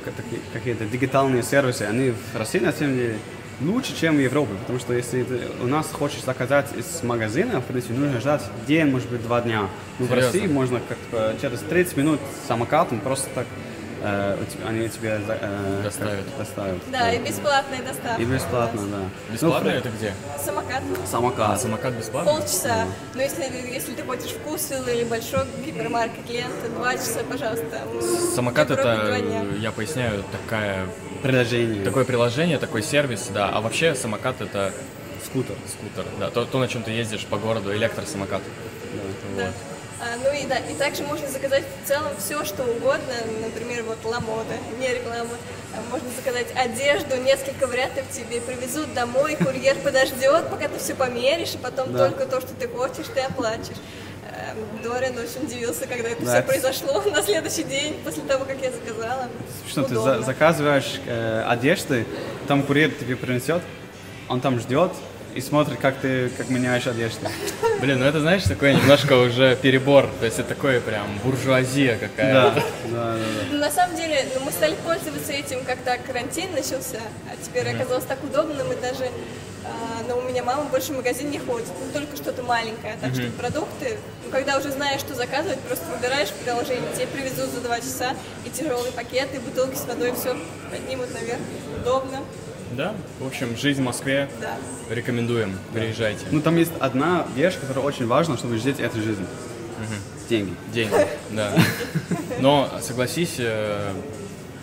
какие-то 0.53 0.85
дигитальные 0.85 1.43
сервисы, 1.43 1.83
они 1.83 2.11
в 2.11 2.37
России 2.37 2.59
на 2.59 2.71
самом 2.71 2.95
деле 2.95 3.17
лучше, 3.61 3.95
чем 3.99 4.15
в 4.15 4.19
Европе, 4.19 4.53
потому 4.61 4.79
что 4.79 4.93
если 4.93 5.23
ты 5.23 5.41
у 5.61 5.67
нас 5.67 5.87
хочешь 5.91 6.21
заказать 6.23 6.67
из 6.75 7.03
магазина, 7.03 7.61
в 7.61 7.65
принципе, 7.65 7.93
нужно 7.95 8.19
ждать 8.19 8.41
день, 8.67 8.87
может 8.87 9.09
быть, 9.09 9.21
два 9.23 9.41
дня. 9.41 9.67
Но 9.99 10.05
в? 10.05 10.13
России 10.13 10.47
можно 10.47 10.79
как 10.87 11.39
через 11.41 11.59
30 11.59 11.97
минут 11.97 12.19
самокатом 12.47 12.99
просто 12.99 13.27
так 13.35 13.45
э, 14.01 14.37
у 14.41 14.45
тебя- 14.45 14.67
они 14.69 14.87
тебе 14.87 15.19
э, 15.27 15.81
как 15.81 15.83
Доставят. 15.83 16.37
доставят. 16.37 16.77
Да, 16.89 17.11
и 17.11 17.19
бесплатная 17.19 17.81
доставка. 17.81 18.21
И 18.21 18.25
бесплатно, 18.25 18.81
да. 18.87 19.33
Бесплатно 19.33 19.71
Ну, 19.71 19.77
это 19.77 19.89
где? 19.89 20.13
Самокат. 20.43 20.83
Самокат. 21.05 21.61
Самокат 21.61 21.93
бесплатно? 21.95 22.31
Полчаса. 22.31 22.85
Но 23.13 23.21
если, 23.21 23.43
если 23.73 23.93
ты 23.93 24.03
хочешь 24.03 24.31
вкусвилл 24.31 24.87
или 24.87 25.03
большой 25.03 25.41
гипермаркет 25.65 26.29
лента, 26.29 26.69
два 26.77 26.93
часа, 26.93 27.19
пожалуйста. 27.29 27.81
Самокат 28.35 28.71
это, 28.71 29.17
я 29.59 29.71
поясняю, 29.73 30.23
такая, 30.31 30.85
Приложение. 31.21 31.83
такое 31.83 32.05
приложение, 32.05 32.57
такой 32.57 32.81
сервис, 32.83 33.29
да. 33.33 33.49
А 33.49 33.61
вообще 33.61 33.95
самокат 33.95 34.41
это 34.41 34.73
скутер. 35.25 35.55
скутер, 35.67 36.05
да, 36.19 36.29
то, 36.29 36.45
то, 36.45 36.59
на 36.59 36.67
чем 36.67 36.83
ты 36.83 36.91
ездишь 36.91 37.25
по 37.25 37.37
городу, 37.37 37.73
электросамокат. 37.75 38.41
Да. 39.37 39.51
А, 40.01 40.15
ну 40.23 40.31
и 40.31 40.45
да, 40.45 40.55
и 40.57 40.73
также 40.75 41.03
можно 41.03 41.27
заказать 41.27 41.63
в 41.83 41.87
целом 41.87 42.13
все, 42.17 42.45
что 42.45 42.63
угодно, 42.63 43.13
например, 43.43 43.83
вот 43.83 43.97
ламода, 44.05 44.55
не 44.79 44.87
реклама. 44.87 45.29
А 45.75 45.81
Можно 45.91 46.07
заказать 46.15 46.47
одежду, 46.55 47.17
несколько 47.17 47.67
вариантов 47.67 48.05
тебе 48.09 48.39
привезут 48.39 48.93
домой, 48.93 49.35
курьер 49.35 49.75
подождет, 49.75 50.49
пока 50.49 50.69
ты 50.69 50.79
все 50.79 50.95
померишь, 50.95 51.53
и 51.53 51.57
потом 51.57 51.91
Да. 51.93 52.09
только 52.09 52.25
то, 52.25 52.39
что 52.39 52.53
ты 52.55 52.67
хочешь, 52.69 53.07
ты 53.13 53.19
оплатишь. 53.19 53.75
Дориан 54.83 55.17
очень 55.17 55.45
удивился, 55.45 55.87
когда 55.87 56.09
это 56.09 56.21
Да, 56.23 56.27
все 56.31 56.37
это- 56.39 56.47
произошло 56.47 57.01
на 57.11 57.21
следующий 57.21 57.63
день 57.63 57.95
после 58.03 58.23
того, 58.23 58.45
как 58.45 58.57
я 58.61 58.71
заказала. 58.71 59.27
Что 59.67 59.83
ты 59.83 59.95
за- 59.95 60.21
заказываешь 60.21 60.99
э, 61.05 61.43
одежды, 61.47 62.05
там 62.47 62.63
курьер 62.63 62.91
тебе 62.91 63.15
принесет, 63.15 63.61
он 64.27 64.41
там 64.41 64.59
ждет 64.59 64.91
и 65.35 65.41
смотрит, 65.41 65.79
как 65.79 65.95
ты 65.97 66.29
как 66.29 66.49
меняешь 66.49 66.87
одежду. 66.87 67.27
Блин, 67.81 67.99
ну 67.99 68.05
это, 68.05 68.19
знаешь, 68.19 68.43
такой 68.43 68.73
немножко 68.75 69.13
уже 69.13 69.55
перебор. 69.55 70.09
То 70.19 70.25
есть 70.25 70.39
это 70.39 70.49
такое 70.49 70.81
прям 70.81 71.07
буржуазия 71.23 71.97
какая-то. 71.97 72.55
да, 72.55 72.63
да, 72.91 73.13
да. 73.13 73.17
Ну, 73.51 73.57
на 73.59 73.71
самом 73.71 73.95
деле, 73.95 74.25
ну, 74.35 74.41
мы 74.45 74.51
стали 74.51 74.75
пользоваться 74.83 75.31
этим, 75.31 75.63
когда 75.65 75.97
карантин 75.97 76.51
начался, 76.51 76.99
а 77.31 77.35
теперь 77.45 77.69
оказалось 77.75 78.05
так 78.05 78.23
удобно, 78.23 78.63
мы 78.63 78.75
даже, 78.75 79.05
а, 79.69 80.03
ну, 80.07 80.17
у 80.17 80.21
меня 80.21 80.43
мама 80.43 80.63
больше 80.65 80.93
в 80.93 80.97
магазин 80.97 81.29
не 81.29 81.39
ходит, 81.39 81.67
ну, 81.79 81.91
только 81.93 82.15
что-то 82.15 82.43
маленькое, 82.43 82.97
так 83.01 83.13
что 83.13 83.29
продукты, 83.37 83.97
ну, 84.25 84.31
когда 84.31 84.57
уже 84.57 84.71
знаешь, 84.71 84.99
что 85.01 85.15
заказывать, 85.15 85.59
просто 85.61 85.85
выбираешь 85.95 86.31
приложение, 86.31 86.91
тебе 86.95 87.07
привезут 87.07 87.51
за 87.51 87.61
два 87.61 87.79
часа, 87.79 88.15
и 88.45 88.49
тяжелые 88.49 88.91
пакеты, 88.91 89.37
и 89.37 89.39
бутылки 89.39 89.75
с 89.75 89.85
водой, 89.85 90.13
все 90.13 90.35
поднимут 90.71 91.13
наверх, 91.13 91.39
удобно, 91.81 92.19
Да, 92.71 92.93
в 93.19 93.27
общем, 93.27 93.55
жизнь 93.57 93.81
в 93.81 93.85
Москве 93.85 94.29
да. 94.41 94.57
рекомендуем, 94.93 95.57
приезжайте. 95.73 96.25
Ну 96.31 96.41
там 96.41 96.55
есть 96.57 96.71
одна 96.79 97.25
вещь, 97.35 97.55
которая 97.59 97.85
очень 97.85 98.07
важна, 98.07 98.37
чтобы 98.37 98.57
жить 98.57 98.79
эту 98.79 99.01
жизнь. 99.01 99.25
Деньги. 100.29 100.53
Деньги, 100.71 100.93
да. 101.31 101.51
Но 102.39 102.69
согласись, 102.81 103.35
э, 103.39 103.91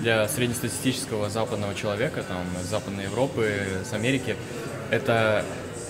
для 0.00 0.28
среднестатистического 0.28 1.30
западного 1.30 1.74
человека, 1.74 2.22
там, 2.22 2.44
из 2.62 2.68
Западной 2.68 3.04
Европы, 3.04 3.66
с 3.88 3.92
Америки, 3.92 4.36
это 4.90 5.44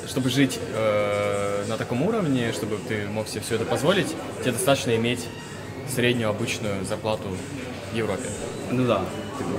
чтобы 0.06 0.30
жить 0.30 0.58
э, 0.74 1.64
на 1.68 1.76
таком 1.76 2.02
уровне, 2.02 2.52
чтобы 2.52 2.78
ты 2.88 3.06
мог 3.08 3.28
себе 3.28 3.40
все 3.40 3.56
это 3.56 3.64
позволить, 3.64 4.06
тебе 4.40 4.52
достаточно 4.52 4.94
иметь 4.96 5.26
среднюю 5.92 6.30
обычную 6.30 6.84
зарплату 6.84 7.24
в 7.92 7.96
Европе. 7.96 8.28
Ну 8.70 8.86
да. 8.86 9.04
типа, 9.36 9.50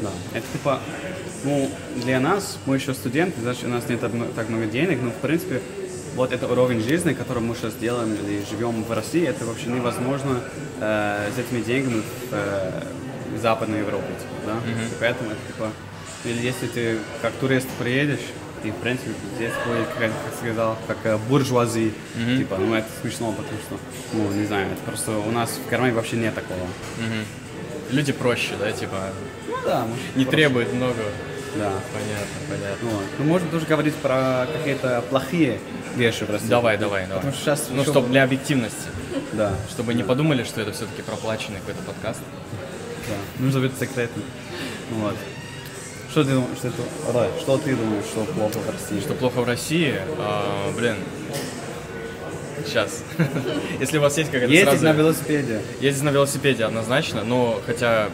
да. 0.00 0.10
Это 0.34 0.46
типа, 0.52 0.80
ну, 1.44 1.70
для 1.96 2.20
нас, 2.20 2.58
мы 2.66 2.76
еще 2.76 2.94
студенты, 2.94 3.40
значит, 3.40 3.64
у 3.64 3.68
нас 3.68 3.88
нет 3.88 4.00
так 4.00 4.48
много 4.48 4.66
денег, 4.66 5.00
но 5.02 5.10
в 5.10 5.16
принципе, 5.16 5.60
вот 6.14 6.32
это 6.32 6.46
уровень 6.46 6.80
жизни, 6.80 7.12
который 7.12 7.42
мы 7.42 7.54
сейчас 7.54 7.74
делаем 7.74 8.14
и 8.14 8.42
живем 8.50 8.82
в 8.84 8.92
России, 8.92 9.26
это 9.26 9.44
вообще 9.44 9.66
невозможно 9.66 10.40
э, 10.80 11.30
с 11.34 11.38
этими 11.38 11.62
деньгами 11.62 12.00
в, 12.00 12.32
э, 12.32 12.82
в 13.34 13.38
Западной 13.40 13.80
Европе, 13.80 14.06
типа, 14.18 14.46
да? 14.46 14.70
И 14.70 14.88
поэтому 14.98 15.30
это 15.30 15.40
типа, 15.46 15.70
или 16.26 16.44
если 16.44 16.66
ты 16.66 16.98
как 17.22 17.32
турист 17.34 17.68
приедешь, 17.78 18.20
и 18.64 18.70
в 18.70 18.74
принципе 18.76 19.10
здесь 19.36 19.52
будет, 19.66 19.86
как, 19.98 20.10
как 20.10 20.34
сказал, 20.40 20.76
как 20.86 20.96
э, 21.04 21.16
буржуазии, 21.28 21.92
типа, 22.38 22.56
ну 22.58 22.74
это 22.74 22.86
смешно, 23.00 23.32
потому 23.32 23.58
что, 23.60 23.78
ну 24.12 24.30
не 24.32 24.46
знаю, 24.46 24.66
это 24.72 24.80
просто 24.82 25.12
у 25.18 25.30
нас 25.30 25.50
в 25.64 25.68
кармане 25.70 25.92
вообще 25.92 26.16
нет 26.16 26.34
такого. 26.34 26.66
Люди 27.90 28.12
проще, 28.12 28.54
да, 28.58 28.72
типа, 28.72 28.96
Ну 29.48 29.54
да, 29.64 29.80
может, 29.86 30.02
не 30.16 30.24
просто- 30.24 30.30
требуют 30.32 30.72
много. 30.72 31.02
Да. 31.56 31.72
Понятно, 31.92 32.36
понятно. 32.50 32.88
Вот. 32.90 33.04
Ну, 33.18 33.24
можно 33.24 33.48
тоже 33.48 33.64
говорить 33.64 33.94
про 33.94 34.46
какие-то 34.52 35.02
плохие 35.08 35.58
вещи 35.94 36.24
России. 36.24 36.48
Давай, 36.48 36.76
давай, 36.76 37.04
давай. 37.06 37.16
Потому 37.18 37.32
что 37.32 37.42
сейчас 37.44 37.68
Ну, 37.70 37.82
чтобы 37.82 38.08
для 38.08 38.24
объективности, 38.24 38.88
Да, 39.32 39.54
чтобы 39.70 39.94
не 39.94 40.02
подумали, 40.02 40.44
что 40.44 40.60
это 40.60 40.72
все-таки 40.72 41.00
проплаченный 41.00 41.60
какой-то 41.60 41.80
подкаст. 41.82 42.20
да. 43.08 43.14
Нужно 43.42 43.60
быть 43.60 43.72
секретным. 43.78 44.22
Вот. 44.90 45.14
Что 46.16 46.24
ты 46.24 46.30
думаешь, 46.30 46.56
что, 46.56 46.68
это, 46.68 46.82
Рой, 47.12 47.28
что 47.38 47.58
ты 47.58 47.76
думаешь, 47.76 48.06
что 48.06 48.24
плохо 48.24 48.56
в 48.56 48.70
России? 48.70 49.00
Что 49.00 49.12
плохо 49.12 49.42
в 49.42 49.44
России, 49.44 49.94
а, 50.16 50.72
блин, 50.74 50.96
сейчас. 52.64 53.02
Если 53.80 53.98
у 53.98 54.00
вас 54.00 54.16
есть 54.16 54.30
какая-то 54.30 54.50
Ездить 54.50 54.70
сразу... 54.70 54.84
на 54.86 54.92
велосипеде. 54.92 55.60
Ездить 55.78 56.04
на 56.04 56.08
велосипеде 56.08 56.64
однозначно, 56.64 57.22
но 57.22 57.60
хотя 57.66 58.08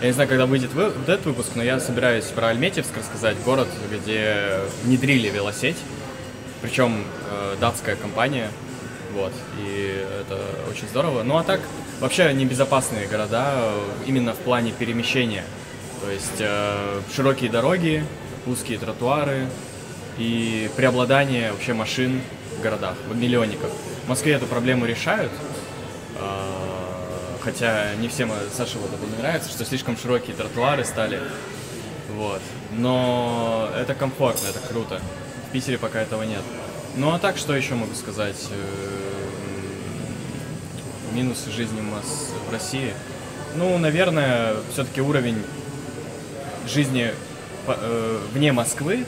я 0.00 0.06
не 0.08 0.12
знаю, 0.12 0.28
когда 0.28 0.46
выйдет 0.46 0.72
вы- 0.72 0.90
вот 0.90 1.08
этот 1.08 1.26
выпуск, 1.26 1.50
но 1.54 1.62
я 1.62 1.78
собираюсь 1.78 2.24
про 2.24 2.48
Альметьевск 2.48 2.90
рассказать, 2.96 3.36
город, 3.44 3.68
где 3.88 4.58
внедрили 4.82 5.28
велосеть, 5.28 5.76
причем 6.60 7.04
э, 7.30 7.54
датская 7.60 7.94
компания, 7.94 8.48
вот, 9.12 9.32
и 9.60 10.04
это 10.22 10.40
очень 10.68 10.88
здорово. 10.88 11.22
Ну 11.22 11.36
а 11.36 11.44
так, 11.44 11.60
вообще 12.00 12.32
небезопасные 12.32 13.06
города 13.06 13.52
э, 13.54 13.80
именно 14.08 14.32
в 14.32 14.38
плане 14.38 14.72
перемещения, 14.72 15.44
то 16.04 16.10
есть 16.10 16.36
э, 16.38 17.00
широкие 17.14 17.50
дороги, 17.50 18.04
узкие 18.46 18.78
тротуары 18.78 19.46
и 20.18 20.70
преобладание 20.76 21.50
вообще 21.50 21.72
машин 21.72 22.20
в 22.58 22.62
городах, 22.62 22.94
в 23.08 23.16
миллионниках. 23.16 23.70
В 24.04 24.08
Москве 24.08 24.34
эту 24.34 24.46
проблему 24.46 24.84
решают, 24.84 25.32
а, 26.20 26.50
Хотя 27.40 27.94
не 27.96 28.08
всем 28.08 28.32
э, 28.32 28.34
Саше 28.54 28.78
вот 28.78 28.90
это 28.92 29.20
нравится, 29.20 29.48
что 29.48 29.64
слишком 29.64 29.96
широкие 29.96 30.36
тротуары 30.36 30.84
стали. 30.84 31.20
Вот. 32.10 32.42
Но 32.72 33.70
это 33.74 33.94
комфортно, 33.94 34.48
это 34.48 34.60
круто. 34.60 35.00
В 35.48 35.52
Питере 35.52 35.78
пока 35.78 36.00
этого 36.00 36.22
нет. 36.22 36.42
Ну 36.96 37.14
а 37.14 37.18
так, 37.18 37.38
что 37.38 37.56
еще 37.56 37.74
могу 37.74 37.94
сказать? 37.94 38.48
Э, 38.50 39.14
Минусы 41.14 41.50
жизни 41.50 41.80
у 41.80 41.94
нас 41.94 42.30
в 42.48 42.52
России. 42.52 42.92
Ну, 43.56 43.78
наверное, 43.78 44.54
все-таки 44.72 45.00
уровень 45.00 45.40
жизни 46.68 47.12
э, 47.66 48.18
вне 48.32 48.52
Москвы, 48.52 49.04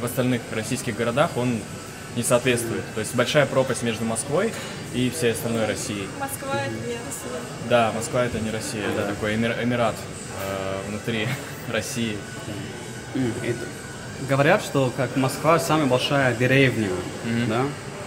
в 0.00 0.04
остальных 0.04 0.42
российских 0.52 0.96
городах, 0.96 1.30
он 1.36 1.58
не 2.16 2.22
соответствует. 2.22 2.82
То 2.94 3.00
есть 3.00 3.14
большая 3.14 3.46
пропасть 3.46 3.82
между 3.82 4.04
Москвой 4.04 4.52
и 4.94 5.10
всей 5.10 5.32
остальной 5.32 5.66
России. 5.66 6.06
Москва 6.18 6.54
это 6.60 6.70
не 6.86 6.94
Россия. 6.94 7.40
Да, 7.68 7.92
Москва 7.92 8.24
это 8.24 8.40
не 8.40 8.50
Россия, 8.50 8.82
это 8.88 9.08
такой 9.08 9.34
эмир- 9.36 9.62
эмират 9.62 9.94
э, 10.44 10.88
внутри 10.88 11.28
России. 11.72 12.16
Это- 13.42 13.66
Говорят, 14.30 14.62
что 14.62 14.90
как 14.96 15.14
Москва 15.16 15.58
самая 15.58 15.84
большая 15.86 16.34
деревня, 16.34 16.88
да? 17.48 17.62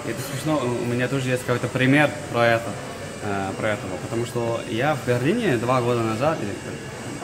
И 0.08 0.10
Это 0.12 0.20
смешно, 0.32 0.58
у 0.58 0.86
меня 0.86 1.08
тоже 1.08 1.29
есть 1.29 1.44
какой-то 1.46 1.68
пример 1.68 2.10
про 2.32 2.48
это, 2.48 2.70
э, 3.24 3.51
про 3.58 3.70
этого, 3.70 3.96
потому 4.01 4.25
что 4.25 4.60
я 4.70 4.96
в 4.96 5.06
Берлине 5.08 5.58
два 5.58 5.82
года 5.82 6.01
назад, 6.01 6.39
или, 6.41 6.51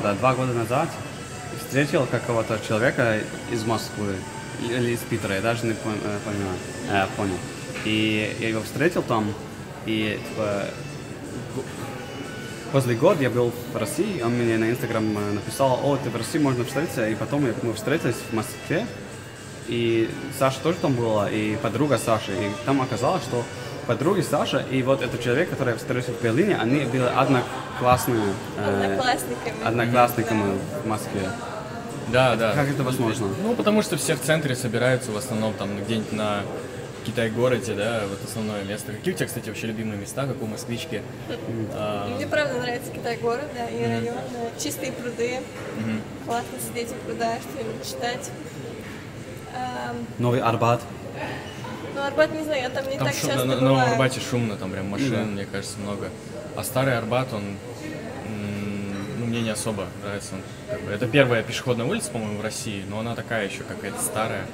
да, 0.03 0.13
два 0.13 0.35
года 0.35 0.53
назад 0.53 0.87
встретил 1.59 2.05
какого-то 2.05 2.59
человека 2.67 3.19
из 3.51 3.63
Москвы 3.65 4.15
или 4.61 4.91
из 4.91 4.99
Питера, 4.99 5.35
я 5.35 5.41
даже 5.41 5.65
не 5.65 5.71
э, 5.71 5.75
понимаю, 6.25 6.57
э, 6.89 7.05
понял. 7.17 7.37
И 7.83 8.35
я 8.39 8.49
его 8.49 8.61
встретил 8.61 9.03
там, 9.03 9.33
и 9.85 10.19
типа, 10.29 10.65
После 12.71 12.95
года 12.95 13.23
я 13.23 13.29
был 13.29 13.53
в 13.71 13.77
России, 13.77 14.21
он 14.21 14.33
мне 14.33 14.57
на 14.57 14.69
Инстаграм 14.69 15.05
э, 15.17 15.31
написал, 15.31 15.79
о, 15.81 15.95
ты 15.95 16.09
в 16.09 16.15
России, 16.17 16.39
можно 16.39 16.65
встретиться, 16.65 17.07
и 17.07 17.15
потом 17.15 17.47
мы 17.61 17.73
встретились 17.73 18.15
в 18.29 18.33
Москве, 18.33 18.85
и 19.67 20.09
Саша 20.37 20.59
тоже 20.61 20.77
там 20.81 20.93
была, 20.93 21.29
и 21.29 21.55
подруга 21.55 21.97
Саши, 21.97 22.33
и 22.33 22.65
там 22.65 22.81
оказалось, 22.81 23.23
что 23.23 23.45
подруги 23.85 24.21
Саша 24.21 24.59
и 24.71 24.81
вот 24.83 25.01
этот 25.01 25.21
человек, 25.21 25.49
который 25.49 25.71
я 25.71 25.77
встретился 25.77 26.11
в 26.11 26.21
Берлине, 26.21 26.57
они 26.57 26.85
были 26.85 27.03
одноклассные, 27.03 28.33
э, 28.57 28.83
Одноклассниками. 28.93 29.63
одноклассниками 29.67 30.57
в 30.83 30.87
Москве. 30.87 31.29
Да, 32.09 32.35
да. 32.35 32.53
Как 32.53 32.69
это 32.69 32.83
возможно? 32.83 33.27
Ну, 33.41 33.55
потому 33.55 33.81
что 33.81 33.97
все 33.97 34.15
в 34.15 34.21
центре 34.21 34.55
собираются 34.55 35.11
в 35.11 35.17
основном 35.17 35.53
там 35.53 35.69
где-нибудь 35.83 36.11
на 36.13 36.41
Китай-городе, 37.05 37.73
да, 37.75 38.03
вот 38.09 38.19
основное 38.23 38.63
место. 38.63 38.91
Какие 38.91 39.13
у 39.13 39.17
тебя, 39.17 39.27
кстати, 39.27 39.49
вообще 39.49 39.67
любимые 39.67 39.99
места, 39.99 40.25
как 40.25 40.41
у 40.41 40.47
москвички? 40.47 41.01
А, 41.73 42.07
Мне 42.15 42.25
правда 42.25 42.59
нравится 42.59 42.91
Китай-город, 42.91 43.45
да, 43.55 43.65
и 43.67 43.83
район, 43.85 44.15
да, 44.33 44.59
чистые 44.59 44.91
пруды, 44.91 45.39
классно 46.25 46.57
сидеть 46.67 46.89
у 46.91 47.05
пруда, 47.07 47.37
что-нибудь 47.41 47.87
читать. 47.87 48.31
Новый 50.17 50.41
Арбат. 50.41 50.81
Ну, 51.95 52.03
Арбат, 52.03 52.31
не 52.33 52.43
знаю, 52.43 52.61
я 52.61 52.69
там 52.69 52.89
не 52.89 52.97
Там 52.97 53.07
так 53.07 53.15
шумно, 53.15 53.33
часто 53.33 53.45
на, 53.47 53.55
на 53.55 53.69
бываю. 53.69 53.91
Арбате 53.93 54.19
шумно, 54.19 54.55
там 54.57 54.71
прям 54.71 54.87
машин, 54.89 55.11
Да. 55.11 55.17
мне 55.23 55.45
кажется, 55.45 55.79
много. 55.79 56.09
А 56.55 56.63
старый 56.63 56.97
Арбат, 56.97 57.31
он, 57.33 57.43
ну, 59.19 59.25
мне 59.25 59.41
не 59.41 59.49
особо 59.49 59.85
нравится. 60.03 60.35
Он, 60.35 60.41
как 60.69 60.81
бы, 60.81 60.91
это 60.91 61.07
первая 61.07 61.41
пешеходная 61.43 61.85
улица, 61.85 62.11
по-моему, 62.11 62.39
в 62.39 62.41
России, 62.41 62.83
но 62.89 62.99
она 62.99 63.15
такая 63.15 63.47
еще 63.47 63.63
какая-то 63.63 64.01
старая. 64.01 64.45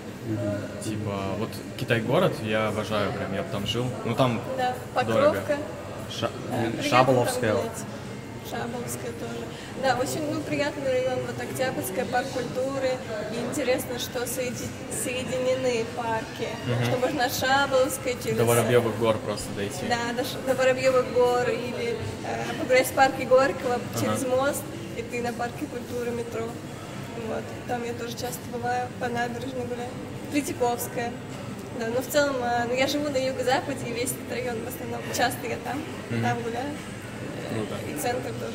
Типа, 0.83 1.15
вот 1.39 1.49
Китай-город 1.79 2.33
я 2.43 2.67
обожаю 2.67 3.11
прям, 3.11 3.33
я 3.33 3.41
бы 3.41 3.49
там 3.51 3.65
жил. 3.65 3.85
Ну, 4.05 4.13
там 4.15 4.39
Да, 4.57 4.75
дорого. 5.03 5.29
Покровка. 5.41 5.57
Ша- 6.11 6.29
э, 6.51 6.83
Шаболовская. 6.87 7.53
там 7.53 7.63
гулять. 8.51 8.61
Шаболовская 8.63 9.11
тоже. 9.19 9.45
Да, 9.83 9.97
очень 9.99 10.31
ну, 10.31 10.41
приятный 10.41 10.91
район, 10.91 11.19
вот 11.25 11.41
Октябрьская, 11.41 12.05
парк 12.05 12.27
культуры. 12.29 12.91
И 13.33 13.39
интересно, 13.49 13.99
что 13.99 14.19
соеди- 14.25 14.69
соединены 15.03 15.85
парки. 15.95 16.47
Что 16.85 16.97
можно 16.97 17.25
от 17.25 17.33
Шаболовской 17.33 18.15
через... 18.23 18.37
до 18.37 18.45
Воробьевых 18.45 18.97
гор 18.99 19.17
просто 19.17 19.49
дойти. 19.55 19.85
Да, 19.89 20.13
до, 20.15 20.23
Ш- 20.23 20.37
до 20.45 20.53
Воробьевых 20.55 21.11
гор 21.13 21.49
или 21.49 21.95
э, 22.25 22.53
погулять 22.59 22.87
в 22.87 22.93
парке 22.93 23.25
Горького 23.25 23.79
через 23.99 24.25
мост, 24.25 24.63
и 24.97 25.01
ты 25.01 25.21
на 25.21 25.33
парке 25.33 25.65
культуры 25.65 26.11
метро. 26.11 26.47
Вот. 27.27 27.43
Там 27.67 27.83
я 27.83 27.93
тоже 27.93 28.13
часто 28.13 28.39
бываю, 28.51 28.87
по 28.99 29.07
набережной 29.07 29.65
гуляю. 29.65 29.89
Третьяковская. 30.31 31.11
Да, 31.79 31.87
но 31.87 32.01
в 32.01 32.07
целом, 32.07 32.35
э, 32.43 32.65
ну, 32.67 32.73
я 32.75 32.85
живу 32.87 33.09
на 33.09 33.17
юго-западе, 33.17 33.87
и 33.87 33.91
весь 33.93 34.11
этот 34.11 34.31
район 34.31 34.57
в 34.63 34.67
основном 34.67 35.01
часто 35.15 35.47
я 35.47 35.57
там, 35.63 35.81
там 36.21 36.41
гуляю. 36.43 36.69
Круто. 37.53 37.75
И 37.89 37.99
центр 37.99 38.29
тоже. 38.29 38.53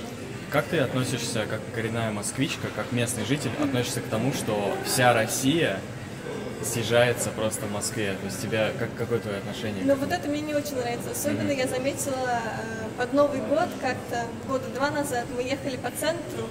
Как 0.51 0.65
ты 0.67 0.79
относишься, 0.79 1.45
как 1.47 1.61
коренная 1.75 2.11
москвичка, 2.13 2.69
как 2.75 2.93
местный 2.93 3.25
житель, 3.25 3.51
относишься 3.63 4.01
к 4.01 4.05
тому, 4.05 4.33
что 4.33 4.77
вся 4.85 5.13
Россия 5.13 5.81
съезжается 6.63 7.31
просто 7.31 7.67
в 7.67 7.73
Москве? 7.73 8.15
То 8.21 8.27
есть 8.27 8.41
тебя, 8.41 8.71
как, 8.79 8.89
какое 8.97 9.19
твое 9.19 9.39
отношение? 9.39 9.85
Но 9.85 9.95
вот 9.97 10.13
это 10.13 10.29
мне 10.29 10.41
не 10.41 10.55
очень 10.55 10.77
нравится. 10.77 11.11
Особенно 11.11 11.51
я 11.51 11.67
заметила 11.67 12.41
э, 12.43 12.89
под 12.97 13.13
Новый 13.13 13.41
год, 13.41 13.69
как-то 13.81 14.27
года 14.47 14.69
два 14.75 14.91
назад 14.91 15.27
мы 15.35 15.43
ехали 15.43 15.77
по 15.77 15.91
центру. 15.91 16.49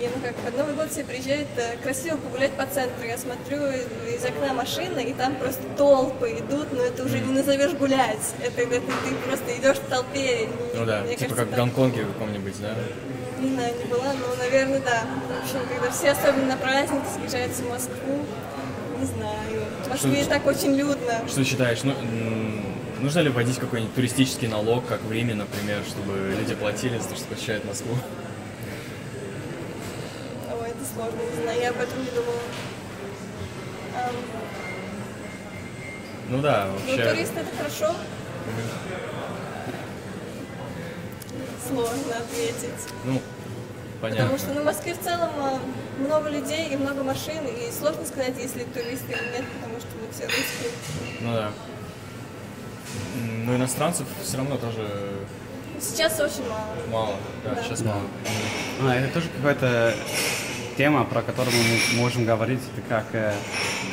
И 0.00 0.08
ну 0.14 0.20
как, 0.22 0.34
под 0.36 0.56
Новый 0.56 0.74
год 0.74 0.90
все 0.90 1.04
приезжают 1.04 1.48
э, 1.56 1.76
красиво 1.82 2.16
погулять 2.16 2.52
по 2.52 2.66
центру. 2.66 3.04
Я 3.06 3.18
смотрю 3.18 3.58
из 3.66 4.24
окна 4.24 4.52
машины, 4.54 5.00
и 5.04 5.12
там 5.12 5.34
просто 5.36 5.62
толпы 5.76 6.30
идут, 6.38 6.72
но 6.72 6.82
это 6.82 7.04
уже 7.04 7.18
не 7.20 7.32
назовешь 7.32 7.72
гулять. 7.72 8.34
Это, 8.42 8.62
это 8.62 8.80
ты 8.80 9.14
просто 9.26 9.56
идешь 9.58 9.76
в 9.78 9.88
толпе. 9.88 10.48
Ну 10.74 10.84
да, 10.84 11.02
Мне 11.02 11.16
типа 11.16 11.34
кажется, 11.34 11.36
как 11.36 11.46
в 11.46 11.50
так- 11.50 11.58
Гонконге 11.58 12.04
каком-нибудь, 12.04 12.54
да? 12.60 12.74
Не 13.40 13.54
знаю, 13.54 13.74
не 13.76 13.84
была, 13.90 14.12
но, 14.12 14.34
наверное, 14.36 14.80
да. 14.80 15.02
В 15.28 15.44
общем, 15.44 15.68
когда 15.68 15.90
все, 15.90 16.10
особенно 16.10 16.46
на 16.46 16.56
праздник, 16.56 17.02
съезжаются 17.18 17.62
в 17.64 17.68
Москву, 17.70 18.24
не 19.00 19.06
знаю. 19.06 19.64
В 19.84 19.88
Москве 19.88 20.22
и 20.22 20.24
так 20.24 20.46
очень 20.46 20.74
людно. 20.76 21.14
Что 21.28 21.44
считаешь, 21.44 21.82
ну, 21.82 21.92
нужно 23.00 23.18
ли 23.20 23.30
вводить 23.30 23.58
какой-нибудь 23.58 23.94
туристический 23.96 24.46
налог, 24.46 24.86
как 24.86 25.02
в 25.02 25.10
Риме, 25.10 25.34
например, 25.34 25.80
чтобы 25.88 26.34
люди 26.38 26.54
платили 26.54 26.98
за 26.98 27.08
то, 27.08 27.16
что 27.16 27.24
посещают 27.26 27.64
Москву? 27.64 27.96
Сложно, 30.94 31.18
не 31.36 31.42
знаю, 31.42 31.60
я 31.60 31.70
об 31.70 31.80
этом 31.80 31.98
не 32.04 32.10
думала. 32.10 32.38
Ам, 33.96 34.14
Ну 36.30 36.38
да, 36.40 36.66
Ну, 36.66 36.72
вообще. 36.74 37.04
турист 37.10 37.32
это 37.36 37.56
хорошо. 37.56 37.94
Сложно 41.68 42.16
ответить. 42.18 42.92
Ну, 43.04 43.20
понятно. 44.00 44.24
Потому 44.24 44.38
что 44.38 44.54
на 44.54 44.62
Москве 44.64 44.94
в 44.94 45.00
целом 45.00 45.30
а, 45.38 45.58
много 45.98 46.28
людей 46.28 46.68
и 46.70 46.76
много 46.76 47.02
машин, 47.02 47.46
и 47.46 47.70
сложно 47.70 48.04
сказать, 48.06 48.34
если 48.38 48.64
туристы 48.64 49.12
или 49.12 49.32
нет, 49.36 49.44
потому 49.60 49.80
что 49.80 49.88
мы 50.00 50.12
все 50.12 50.24
русские. 50.24 50.70
Ну 51.20 51.32
да. 51.34 51.50
Ну, 53.44 53.56
иностранцев 53.56 54.06
все 54.22 54.36
равно 54.38 54.56
тоже 54.56 54.86
Сейчас 55.80 56.20
очень 56.20 56.46
мало. 56.48 56.76
мало. 56.90 57.16
Да, 57.44 57.54
Да. 57.54 57.62
сейчас 57.62 57.80
Да. 57.82 57.90
мало. 57.90 58.02
А, 58.82 58.94
это 58.96 59.14
тоже 59.14 59.28
какая-то 59.36 59.94
тема, 60.76 61.04
про 61.04 61.22
которую 61.22 61.54
мы 61.56 61.98
можем 62.00 62.24
говорить, 62.24 62.60
это 62.76 62.88
как 62.88 63.06
э, 63.12 63.34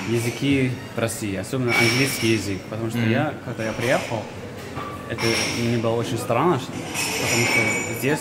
языки 0.10 0.72
в 0.96 1.00
России, 1.00 1.36
особенно 1.36 1.74
английский 1.78 2.34
язык. 2.34 2.62
Потому 2.70 2.90
что 2.90 3.00
я, 3.00 3.34
когда 3.46 3.66
я 3.66 3.74
приехал, 3.74 4.24
это 5.10 5.22
мне 5.62 5.78
было 5.78 5.96
очень 5.96 6.18
странно, 6.18 6.60
потому 6.60 7.46
что 7.46 8.00
здесь, 8.00 8.20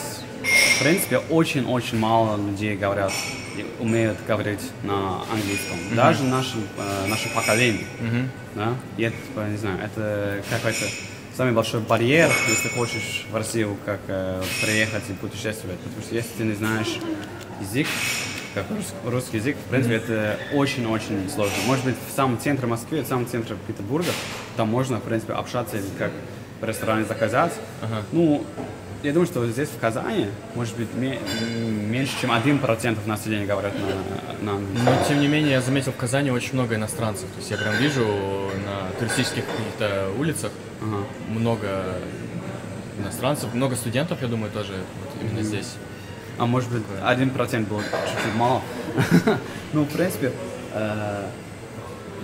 в 0.77 0.83
принципе, 0.83 1.17
очень-очень 1.17 1.99
мало 1.99 2.37
людей 2.37 2.75
говорят, 2.75 3.13
умеют 3.79 4.17
говорить 4.27 4.71
на 4.83 5.21
английском. 5.31 5.77
Даже 5.95 6.23
нашим, 6.23 6.61
э, 6.77 7.07
наше 7.07 7.29
поколение. 7.29 7.85
Да? 8.55 8.73
И 8.97 9.03
это, 9.03 9.15
типа, 9.15 9.47
не 9.49 9.57
знаю, 9.57 9.79
это 9.83 10.43
какой-то 10.49 10.85
самый 11.37 11.53
большой 11.53 11.79
барьер, 11.81 12.29
если 12.49 12.69
хочешь 12.69 13.25
в 13.31 13.35
Россию 13.35 13.77
как 13.85 13.99
э, 14.07 14.43
приехать 14.61 15.03
и 15.09 15.13
путешествовать. 15.13 15.79
Потому 15.79 16.01
что 16.01 16.15
если 16.15 16.29
ты 16.37 16.43
не 16.43 16.53
знаешь 16.53 16.97
язык, 17.61 17.87
как 18.53 18.65
рус- 18.71 18.93
русский 19.05 19.37
язык, 19.37 19.57
в 19.57 19.69
принципе, 19.69 19.95
это 19.95 20.37
очень-очень 20.53 21.29
сложно. 21.29 21.55
Может 21.67 21.85
быть, 21.85 21.95
в 22.11 22.15
самом 22.15 22.39
центре 22.39 22.67
Москвы, 22.67 23.01
в 23.01 23.07
самом 23.07 23.27
центре 23.27 23.55
Петербурга, 23.67 24.09
там 24.57 24.69
можно, 24.69 24.97
в 24.97 25.03
принципе, 25.03 25.33
общаться 25.33 25.77
или 25.77 25.85
как 25.97 26.11
в 26.61 26.63
ресторане 26.65 27.05
заказать. 27.05 27.53
Ну, 28.11 28.43
я 29.01 29.13
думаю, 29.13 29.27
что 29.27 29.47
здесь, 29.47 29.69
в 29.69 29.79
Казани, 29.79 30.27
может 30.55 30.75
быть, 30.75 30.89
меньше, 30.93 32.11
чем 32.19 32.31
1% 32.31 33.07
населения 33.07 33.45
говорят 33.45 33.73
на, 33.79 34.45
на 34.45 34.57
английском. 34.57 34.93
Но, 34.93 35.05
тем 35.07 35.21
не 35.21 35.27
менее, 35.27 35.51
я 35.53 35.61
заметил 35.61 35.93
в 35.93 35.95
Казани 35.95 36.31
очень 36.31 36.53
много 36.55 36.75
иностранцев. 36.75 37.29
То 37.29 37.37
есть 37.37 37.49
я 37.49 37.57
прям 37.57 37.75
вижу 37.77 38.05
на 38.05 38.89
туристических 38.99 39.45
каких-то 39.45 40.09
улицах 40.17 40.51
Ага. 40.81 41.03
много 41.29 41.83
иностранцев, 42.97 43.53
много 43.53 43.75
студентов, 43.77 44.21
я 44.21 44.27
думаю, 44.27 44.51
тоже 44.51 44.73
вот 44.73 45.13
именно 45.23 45.43
здесь. 45.43 45.75
А 46.39 46.45
может 46.45 46.71
быть, 46.71 46.83
один 47.03 47.29
процент 47.31 47.67
было 47.67 47.81
чуть-чуть 47.81 48.35
мало. 48.35 48.61
Ну, 49.71 49.83
в 49.83 49.89
принципе, 49.89 50.31
э, 50.73 51.25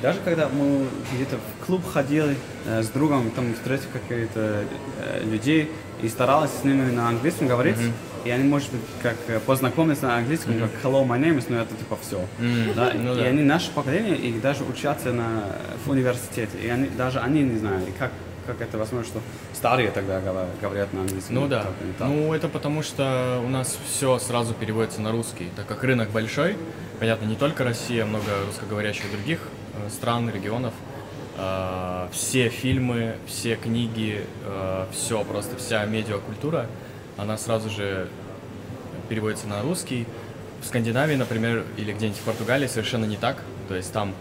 даже 0.01 0.19
когда 0.25 0.49
мы 0.49 0.87
где-то 1.13 1.37
в 1.37 1.65
клуб 1.65 1.83
ходили 1.85 2.35
э, 2.65 2.81
с 2.81 2.87
другом, 2.87 3.29
там 3.31 3.53
встретили 3.53 3.87
каких-то 3.93 4.63
э, 4.99 5.23
людей 5.25 5.71
и 6.01 6.09
старались 6.09 6.49
с 6.59 6.63
ними 6.63 6.89
на 6.89 7.09
английском 7.09 7.47
говорить, 7.47 7.77
и 8.23 8.31
они, 8.31 8.43
может 8.45 8.71
быть, 8.71 8.81
как 9.03 9.15
познакомились 9.43 10.01
на 10.01 10.17
английском, 10.17 10.55
как 10.59 10.71
hello, 10.83 11.07
my 11.07 11.19
name 11.19 11.37
is, 11.37 11.45
но 11.49 11.57
это 11.57 11.75
типа 11.75 11.97
все. 12.01 12.25
Да? 12.75 12.93
Ну 12.95 13.13
и 13.13 13.19
да. 13.19 13.23
они 13.25 13.43
наше 13.43 13.69
поколение, 13.71 14.15
и 14.15 14.39
даже 14.39 14.63
учатся 14.63 15.13
на, 15.13 15.43
в 15.85 15.89
университете, 15.91 16.57
и 16.63 16.67
они, 16.67 16.87
даже 16.87 17.19
они 17.19 17.43
не 17.43 17.59
знают, 17.59 17.85
как, 17.99 18.11
как 18.45 18.61
это 18.61 18.77
возможно, 18.77 19.07
что 19.07 19.21
старые 19.53 19.91
тогда 19.91 20.21
говорят, 20.61 20.93
на 20.93 21.01
английском. 21.01 21.35
Ну 21.35 21.47
да. 21.47 21.67
так. 21.97 22.07
Ну 22.07 22.33
это 22.33 22.47
потому 22.47 22.83
что 22.83 23.41
у 23.45 23.49
нас 23.49 23.77
все 23.87 24.19
сразу 24.19 24.53
переводится 24.53 25.01
на 25.01 25.11
русский, 25.11 25.49
так 25.55 25.65
как 25.65 25.83
рынок 25.83 26.09
большой. 26.09 26.57
Понятно, 26.99 27.25
не 27.25 27.35
только 27.35 27.63
Россия, 27.63 28.05
много 28.05 28.25
русскоговорящих 28.47 29.11
других 29.11 29.39
э, 29.73 29.89
стран, 29.89 30.29
регионов. 30.29 30.73
э, 31.37 32.07
все 32.11 32.49
фильмы, 32.49 33.15
все 33.27 33.55
книги, 33.55 34.23
э, 34.45 34.85
все, 34.91 35.23
просто 35.23 35.57
вся 35.57 35.85
медиакультура, 35.85 36.67
она 37.17 37.37
сразу 37.37 37.69
же 37.69 38.07
переводится 39.09 39.47
на 39.47 39.61
русский. 39.61 40.05
В 40.61 40.67
Скандинавии, 40.67 41.15
например, 41.15 41.63
или 41.77 41.91
где-нибудь 41.91 42.19
в 42.19 42.23
Португалии 42.23 42.67
совершенно 42.67 43.05
не 43.05 43.17
так. 43.17 43.37
То 43.67 43.75
есть 43.75 43.91
там 43.91 44.13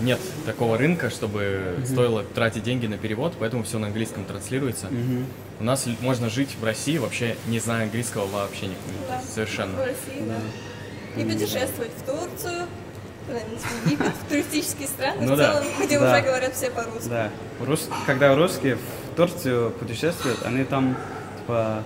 нет 0.00 0.20
такого 0.46 0.78
рынка, 0.78 1.10
чтобы 1.10 1.76
стоило 1.84 2.22
тратить 2.22 2.62
деньги 2.62 2.86
на 2.86 2.98
перевод, 2.98 3.34
поэтому 3.38 3.62
все 3.64 3.78
на 3.78 3.88
английском 3.88 4.24
транслируется. 4.24 4.88
У 5.60 5.64
нас 5.64 5.86
можно 6.00 6.28
жить 6.28 6.56
в 6.60 6.64
России 6.64 6.98
вообще 6.98 7.36
не 7.46 7.60
зная 7.60 7.84
английского 7.84 8.26
вообще 8.26 8.66
не, 8.66 8.74
Да. 9.08 9.20
совершенно. 9.32 9.74
В 9.76 9.80
России, 9.80 10.22
да. 10.26 11.20
И 11.20 11.24
путешествовать 11.24 11.90
в 11.96 12.02
Турцию, 12.06 12.66
в 13.28 13.86
Египет, 13.86 14.12
в 14.24 14.28
туристические 14.28 14.88
страны 14.88 15.26
Ну 15.26 15.34
в 15.34 15.36
да. 15.36 15.52
целом, 15.52 15.64
где 15.84 15.98
Да. 16.00 16.12
уже 16.12 16.22
говорят 16.22 16.54
все 16.54 16.70
по-русски. 16.70 17.08
Да. 17.08 17.30
Рус- 17.60 17.88
Когда 18.06 18.34
русские 18.34 18.76
в 18.76 19.14
Турцию 19.16 19.70
путешествуют, 19.72 20.42
они 20.44 20.64
там 20.64 20.96
типа 21.38 21.84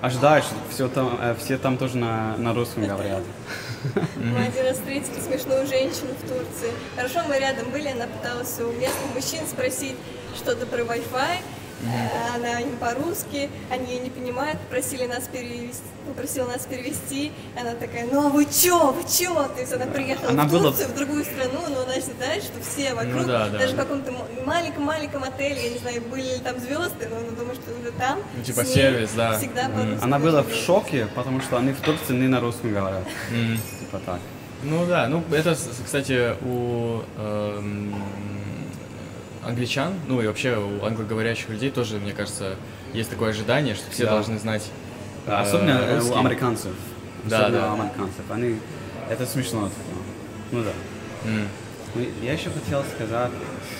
ожидают, 0.00 0.44
что 0.44 0.54
все 0.70 0.88
там, 0.88 1.18
э, 1.20 1.34
все 1.42 1.58
там 1.58 1.76
тоже 1.78 1.96
на, 1.96 2.36
на 2.36 2.54
русском 2.54 2.86
говорят. 2.86 3.22
Мы 4.16 4.46
один 4.46 4.64
раз 4.64 4.76
встретили 4.76 5.20
смешную 5.20 5.66
женщину 5.66 6.10
в 6.14 6.28
Турции. 6.28 6.72
Хорошо, 6.96 7.20
мы 7.28 7.38
рядом 7.38 7.70
были, 7.70 7.88
она 7.88 8.06
пыталась 8.06 8.58
у 8.60 8.72
местных 8.72 9.14
мужчин 9.14 9.46
спросить 9.46 9.96
что-то 10.36 10.66
про 10.66 10.82
Wi-Fi. 10.82 11.38
Э, 11.82 12.34
Она 12.36 12.60
не 12.62 12.74
по-русски, 12.76 13.48
они 13.70 13.86
ее 13.94 14.00
не 14.00 14.10
понимают, 14.10 14.58
попросили 14.60 15.06
нас 15.06 15.24
перевести, 15.32 15.82
попросила 16.06 16.48
нас 16.48 16.66
перевести. 16.66 17.32
Она 17.60 17.74
такая, 17.74 18.06
ну 18.10 18.26
а 18.26 18.30
вы 18.30 18.44
чё, 18.46 18.92
вы 18.92 19.02
чё? 19.08 19.32
То 19.54 19.60
есть 19.60 19.72
она 19.72 19.86
приехала 19.86 20.30
Она 20.30 20.44
в 20.44 20.50
была- 20.50 20.62
Турцию, 20.70 20.88
в 20.88 20.94
другую 20.94 21.24
страну, 21.24 21.60
но 21.68 21.82
она 21.82 21.94
считает, 21.94 22.42
что 22.42 22.60
все 22.60 22.94
вокруг, 22.94 23.14
Ну 23.14 23.24
да, 23.26 23.48
да. 23.48 23.58
даже 23.58 23.74
в 23.74 23.76
каком-то 23.76 24.12
маленьком-маленьком 24.44 25.22
отеле, 25.24 25.62
я 25.64 25.70
не 25.70 25.78
знаю, 25.78 26.02
были 26.02 26.22
ли 26.22 26.38
там 26.38 26.58
звезды, 26.58 27.08
но 27.10 27.16
она 27.16 27.30
думает, 27.30 27.58
что 27.62 27.78
уже 27.80 27.92
там. 27.92 28.18
Ну, 28.36 28.42
типа 28.42 28.64
с 28.64 28.66
ней 28.68 28.74
сервис, 28.74 29.10
да. 29.16 29.38
Всегда 29.38 29.68
по-русски 29.68 30.02
Она 30.04 30.18
была 30.18 30.42
в 30.42 30.52
шоке, 30.52 31.06
потому 31.14 31.40
что 31.40 31.58
они 31.58 31.72
в 31.72 31.80
Турции 31.80 32.12
не 32.14 32.28
на 32.28 32.40
русском 32.40 32.72
говорят. 32.74 33.04
М. 33.32 33.58
Типа 33.80 34.00
так. 34.04 34.18
Ну 34.64 34.84
да, 34.86 35.06
ну 35.06 35.22
это, 35.30 35.56
кстати, 35.84 36.34
у 36.42 37.02
эм, 37.16 37.94
англичан, 39.52 39.94
ну 40.06 40.20
и 40.20 40.26
вообще 40.26 40.56
у 40.56 40.84
англоговорящих 40.84 41.48
людей 41.48 41.70
тоже, 41.70 41.96
мне 41.98 42.12
кажется, 42.12 42.56
есть 42.92 43.10
такое 43.10 43.30
ожидание, 43.30 43.74
что 43.74 43.90
все 43.90 44.04
Да. 44.04 44.10
должны 44.12 44.38
знать 44.38 44.70
Да, 45.26 45.40
э, 45.40 45.42
особенно 45.42 45.94
русский. 45.96 46.12
у 46.12 46.18
американцев. 46.18 46.72
Да, 47.24 47.46
Особенно 47.46 47.62
да. 47.62 47.70
у 47.72 47.74
американцев. 47.80 48.30
Они... 48.30 48.58
Это 49.10 49.26
смешно. 49.26 49.68
типа. 49.68 49.80
Ну 50.52 50.62
да. 50.62 50.70
Ну, 51.94 52.04
Я 52.22 52.32
еще 52.34 52.50
хотел 52.50 52.84
сказать, 52.94 53.30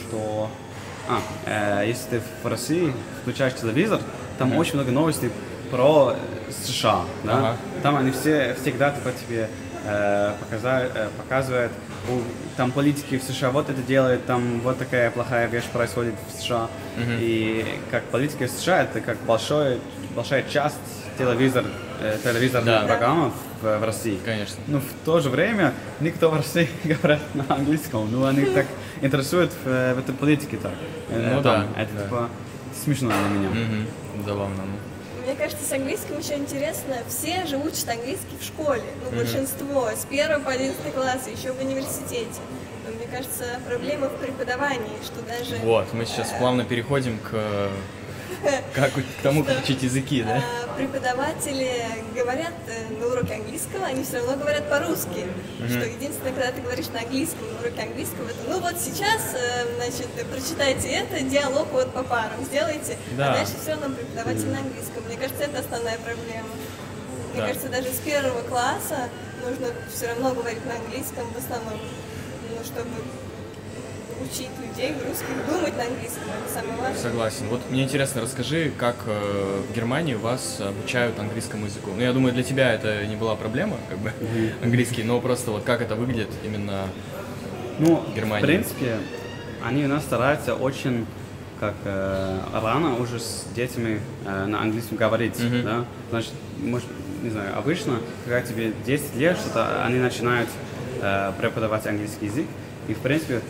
что 0.01 0.51
а, 1.09 1.21
э, 1.47 1.85
если 1.87 2.09
ты 2.19 2.23
в 2.43 2.47
России 2.47 2.93
включаешь 3.23 3.55
телевизор, 3.55 4.01
там 4.39 4.57
очень 4.57 4.75
много 4.75 4.91
новостей 4.91 5.31
про 5.71 6.15
э, 6.17 6.53
США. 6.67 7.03
Да? 7.25 7.33
Ага. 7.39 7.57
Там 7.83 7.97
они 7.97 8.11
все 8.11 8.57
всегда 8.61 8.91
типа, 8.91 9.13
тебе 9.13 9.49
э, 9.85 10.33
показа- 10.41 10.91
э, 10.95 11.09
показывают, 11.19 11.73
там 12.57 12.73
политики 12.73 13.19
в 13.19 13.23
США 13.23 13.51
вот 13.51 13.69
это 13.71 13.81
делают, 13.83 14.27
там 14.27 14.61
вот 14.61 14.79
такая 14.79 15.11
плохая 15.11 15.47
вещь 15.49 15.65
происходит 15.67 16.15
в 16.29 16.41
США. 16.43 16.69
И 17.21 17.65
как 17.91 18.05
политики 18.05 18.47
в 18.47 18.51
США 18.51 18.83
это 18.83 19.01
как 19.01 19.19
большой, 19.27 19.79
большая 20.17 20.43
часть 20.49 20.77
телевизор, 21.17 21.65
э, 22.01 22.17
телевизорных 22.23 22.67
Да. 22.67 22.87
программ 22.87 23.33
в, 23.63 23.79
в 23.79 23.85
России. 23.85 24.19
Конечно. 24.25 24.57
Но 24.69 24.79
в 24.81 24.85
то 25.05 25.19
же 25.21 25.31
время 25.31 25.73
никто 26.01 26.31
в 26.31 26.37
России 26.37 26.69
не 26.85 26.95
говорит 26.95 27.21
на 27.35 27.45
английском. 27.49 28.09
Ну, 28.11 28.25
они 28.25 28.45
так 28.55 28.67
интересуют 29.03 29.53
в, 29.65 29.95
в 29.95 29.99
этой 29.99 30.15
политике 30.15 30.57
так. 30.59 30.73
Э, 31.11 31.35
Ну 31.37 31.43
там. 31.43 31.67
да, 31.75 31.83
Это 31.83 31.93
да. 31.95 32.03
типа 32.05 32.29
смешно 32.85 33.11
для 33.11 33.39
меня. 33.39 33.49
Мгм. 33.51 33.87
Забавно. 34.25 34.55
ну. 34.65 34.98
Мне 35.29 35.37
кажется, 35.37 35.63
с 35.63 35.73
английским 35.73 36.21
еще 36.21 36.37
интересно. 36.37 36.97
Все 37.07 37.45
же 37.45 37.59
учат 37.59 37.87
английский 37.91 38.39
в 38.41 38.43
школе. 38.43 38.83
Ну, 39.05 39.15
большинство. 39.15 39.91
С 39.91 40.07
1 40.09 40.43
по 40.43 40.51
11 40.51 40.95
класс, 40.95 41.29
еще 41.29 41.53
в 41.53 41.61
университете. 41.61 42.41
Но 42.87 42.95
мне 42.95 43.07
кажется, 43.07 43.45
проблема 43.69 44.09
в 44.09 44.17
преподавании, 44.17 44.97
что 45.05 45.21
даже 45.21 45.57
Вот, 45.57 45.93
мы 45.93 46.07
сейчас 46.07 46.31
плавно 46.39 46.65
переходим 46.65 47.19
к, 47.19 47.69
как, 48.75 48.93
к 48.93 49.23
тому, 49.23 49.45
учить 49.63 49.83
языки, 49.83 50.23
да? 50.23 50.37
а, 50.37 50.77
преподаватели 50.77 51.71
говорят 52.15 52.55
э, 52.69 52.95
на 53.01 53.07
уроке 53.07 53.35
английского, 53.35 53.87
они 53.87 54.05
все 54.05 54.19
равно 54.19 54.37
говорят 54.37 54.69
по-русски. 54.69 55.27
Что 55.67 55.85
единственное, 55.85 56.33
когда 56.33 56.53
ты 56.53 56.61
говоришь 56.61 56.89
на 56.89 57.01
английском, 57.01 57.41
на 57.53 57.61
уроке 57.61 57.83
английского, 57.83 58.29
это 58.29 58.39
ну 58.49 58.61
вот 58.61 58.77
сейчас, 58.79 59.35
э, 59.35 59.67
значит, 59.77 60.09
прочитайте 60.31 60.89
это, 60.89 61.21
диалог 61.21 61.69
вот 61.73 61.93
по 61.93 62.03
парам 62.03 62.45
сделайте, 62.45 62.97
а 63.15 63.35
дальше 63.35 63.53
все 63.61 63.73
равно 63.73 63.95
преподаватель 63.95 64.49
на 64.49 64.59
английском. 64.59 65.03
Мне 65.07 65.17
кажется, 65.17 65.45
это 65.45 65.59
основная 65.61 65.99
проблема. 65.99 66.49
Мне 67.35 67.47
кажется, 67.47 67.69
даже 67.69 67.89
с 67.89 67.99
первого 67.99 68.43
класса 68.43 69.09
нужно 69.45 69.69
все 69.93 70.09
равно 70.09 70.35
говорить 70.35 70.65
на 70.67 70.75
английском 70.75 71.25
в 71.33 71.39
основном, 71.39 71.79
ну, 72.51 72.65
чтобы 72.65 72.91
учить 74.25 74.51
людей 74.61 74.95
русских 75.07 75.29
думать 75.49 75.77
на 75.77 75.85
английском, 75.85 76.23
это 76.45 76.53
самое 76.53 76.77
важное. 76.81 77.03
Согласен. 77.03 77.49
Вот 77.49 77.61
мне 77.71 77.83
интересно, 77.85 78.21
расскажи, 78.23 78.71
как 78.77 78.97
э, 79.07 79.63
в 79.71 79.75
Германии 79.75 80.15
вас 80.15 80.61
обучают 80.61 81.19
английскому 81.19 81.67
языку. 81.67 81.91
Ну, 81.95 82.03
я 82.03 82.13
думаю, 82.13 82.33
для 82.35 82.43
тебя 82.43 82.73
это 82.73 83.07
не 83.07 83.17
была 83.17 83.37
проблема, 83.37 83.77
как 83.89 83.99
бы, 83.99 84.13
английский, 84.63 85.03
но 85.03 85.21
просто 85.21 85.51
вот 85.51 85.65
как 85.65 85.81
это 85.83 85.95
выглядит 85.95 86.29
именно 86.45 86.85
Ну, 87.79 88.05
Германии. 88.15 88.43
в 88.45 88.47
принципе, 88.47 88.97
они 89.65 89.85
у 89.85 89.89
нас 89.89 90.03
стараются 90.05 90.55
очень 90.55 91.07
как 91.61 91.75
э, 91.85 92.39
рано 92.55 92.97
уже 93.01 93.19
с 93.19 93.45
детьми 93.57 93.99
э, 94.25 94.45
на 94.47 94.63
английском 94.63 94.97
говорить, 94.97 95.39
Мгм. 95.41 95.63
да? 95.65 95.85
Значит, 96.11 96.33
может, 96.63 96.87
не 97.21 97.31
знаю, 97.31 97.59
обычно, 97.59 97.99
когда 98.25 98.41
тебе 98.43 98.73
10 98.87 99.17
лет, 99.17 99.37
что-то, 99.37 99.85
они 99.85 99.99
начинают 99.99 100.49
э, 101.03 101.33
преподавать 101.41 101.85
английский 101.89 102.27
язык, 102.27 102.47
и, 102.87 102.95
в 102.95 102.99
принципе, 102.99 103.41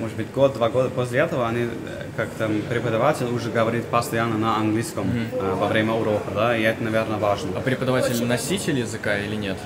может 0.00 0.16
быть, 0.16 0.30
год-два 0.32 0.68
года 0.68 0.90
после 0.90 1.18
этого 1.20 1.48
они, 1.48 1.62
э, 1.64 1.68
как 2.16 2.28
там 2.38 2.60
преподаватель 2.68 3.26
уже 3.26 3.50
говорит 3.50 3.84
постоянно 3.86 4.38
на 4.38 4.56
английском 4.56 5.06
э, 5.32 5.54
во 5.54 5.66
время 5.66 5.92
урока, 5.92 6.30
да, 6.34 6.56
и 6.56 6.62
это, 6.62 6.82
наверное, 6.84 7.18
важно. 7.18 7.50
А 7.56 7.60
преподаватель 7.60 8.24
носитель 8.24 8.78
языка 8.78 9.18
или 9.18 9.34
нет? 9.36 9.56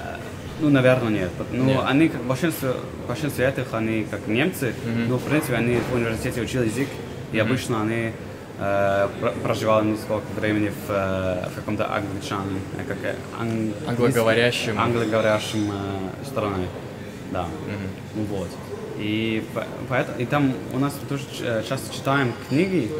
Ну, 0.60 0.70
наверное, 0.70 1.10
нет. 1.10 1.30
Ну, 1.52 1.64
Нет. 1.66 1.80
они, 1.86 2.08
как 2.08 2.22
большинство, 2.24 2.70
большинство 3.06 3.44
этих, 3.44 3.72
они 3.74 4.04
как 4.10 4.26
немцы, 4.26 4.74
но, 5.08 5.16
в 5.18 5.22
принципе, 5.22 5.54
они 5.54 5.78
в 5.90 5.94
университете 5.94 6.40
учили 6.40 6.64
язык, 6.66 6.88
и 7.32 7.38
обычно 7.38 7.82
они 7.82 8.10
э, 8.58 9.08
про- 9.20 9.30
проживали 9.30 9.86
несколько 9.90 10.22
времени 10.36 10.70
в, 10.70 10.90
э, 10.90 11.48
в 11.52 11.54
каком-то 11.54 11.94
англичане, 11.94 12.58
э, 12.76 12.82
как 12.88 12.96
э, 13.04 13.14
ан- 13.40 13.72
Англоговорящем. 13.86 14.80
англоговорящем 14.80 15.70
э, 15.70 16.26
стране. 16.26 16.66
Да. 17.30 17.46
Ну, 18.16 18.24
Вот. 18.24 18.48
И, 18.98 19.44
по- 19.54 19.66
поэтому, 19.88 20.18
и 20.18 20.24
там 20.26 20.54
у 20.72 20.78
нас 20.78 20.92
тоже 21.08 21.22
э, 21.40 21.62
часто 21.68 21.94
читаем 21.94 22.32
книги 22.48 22.90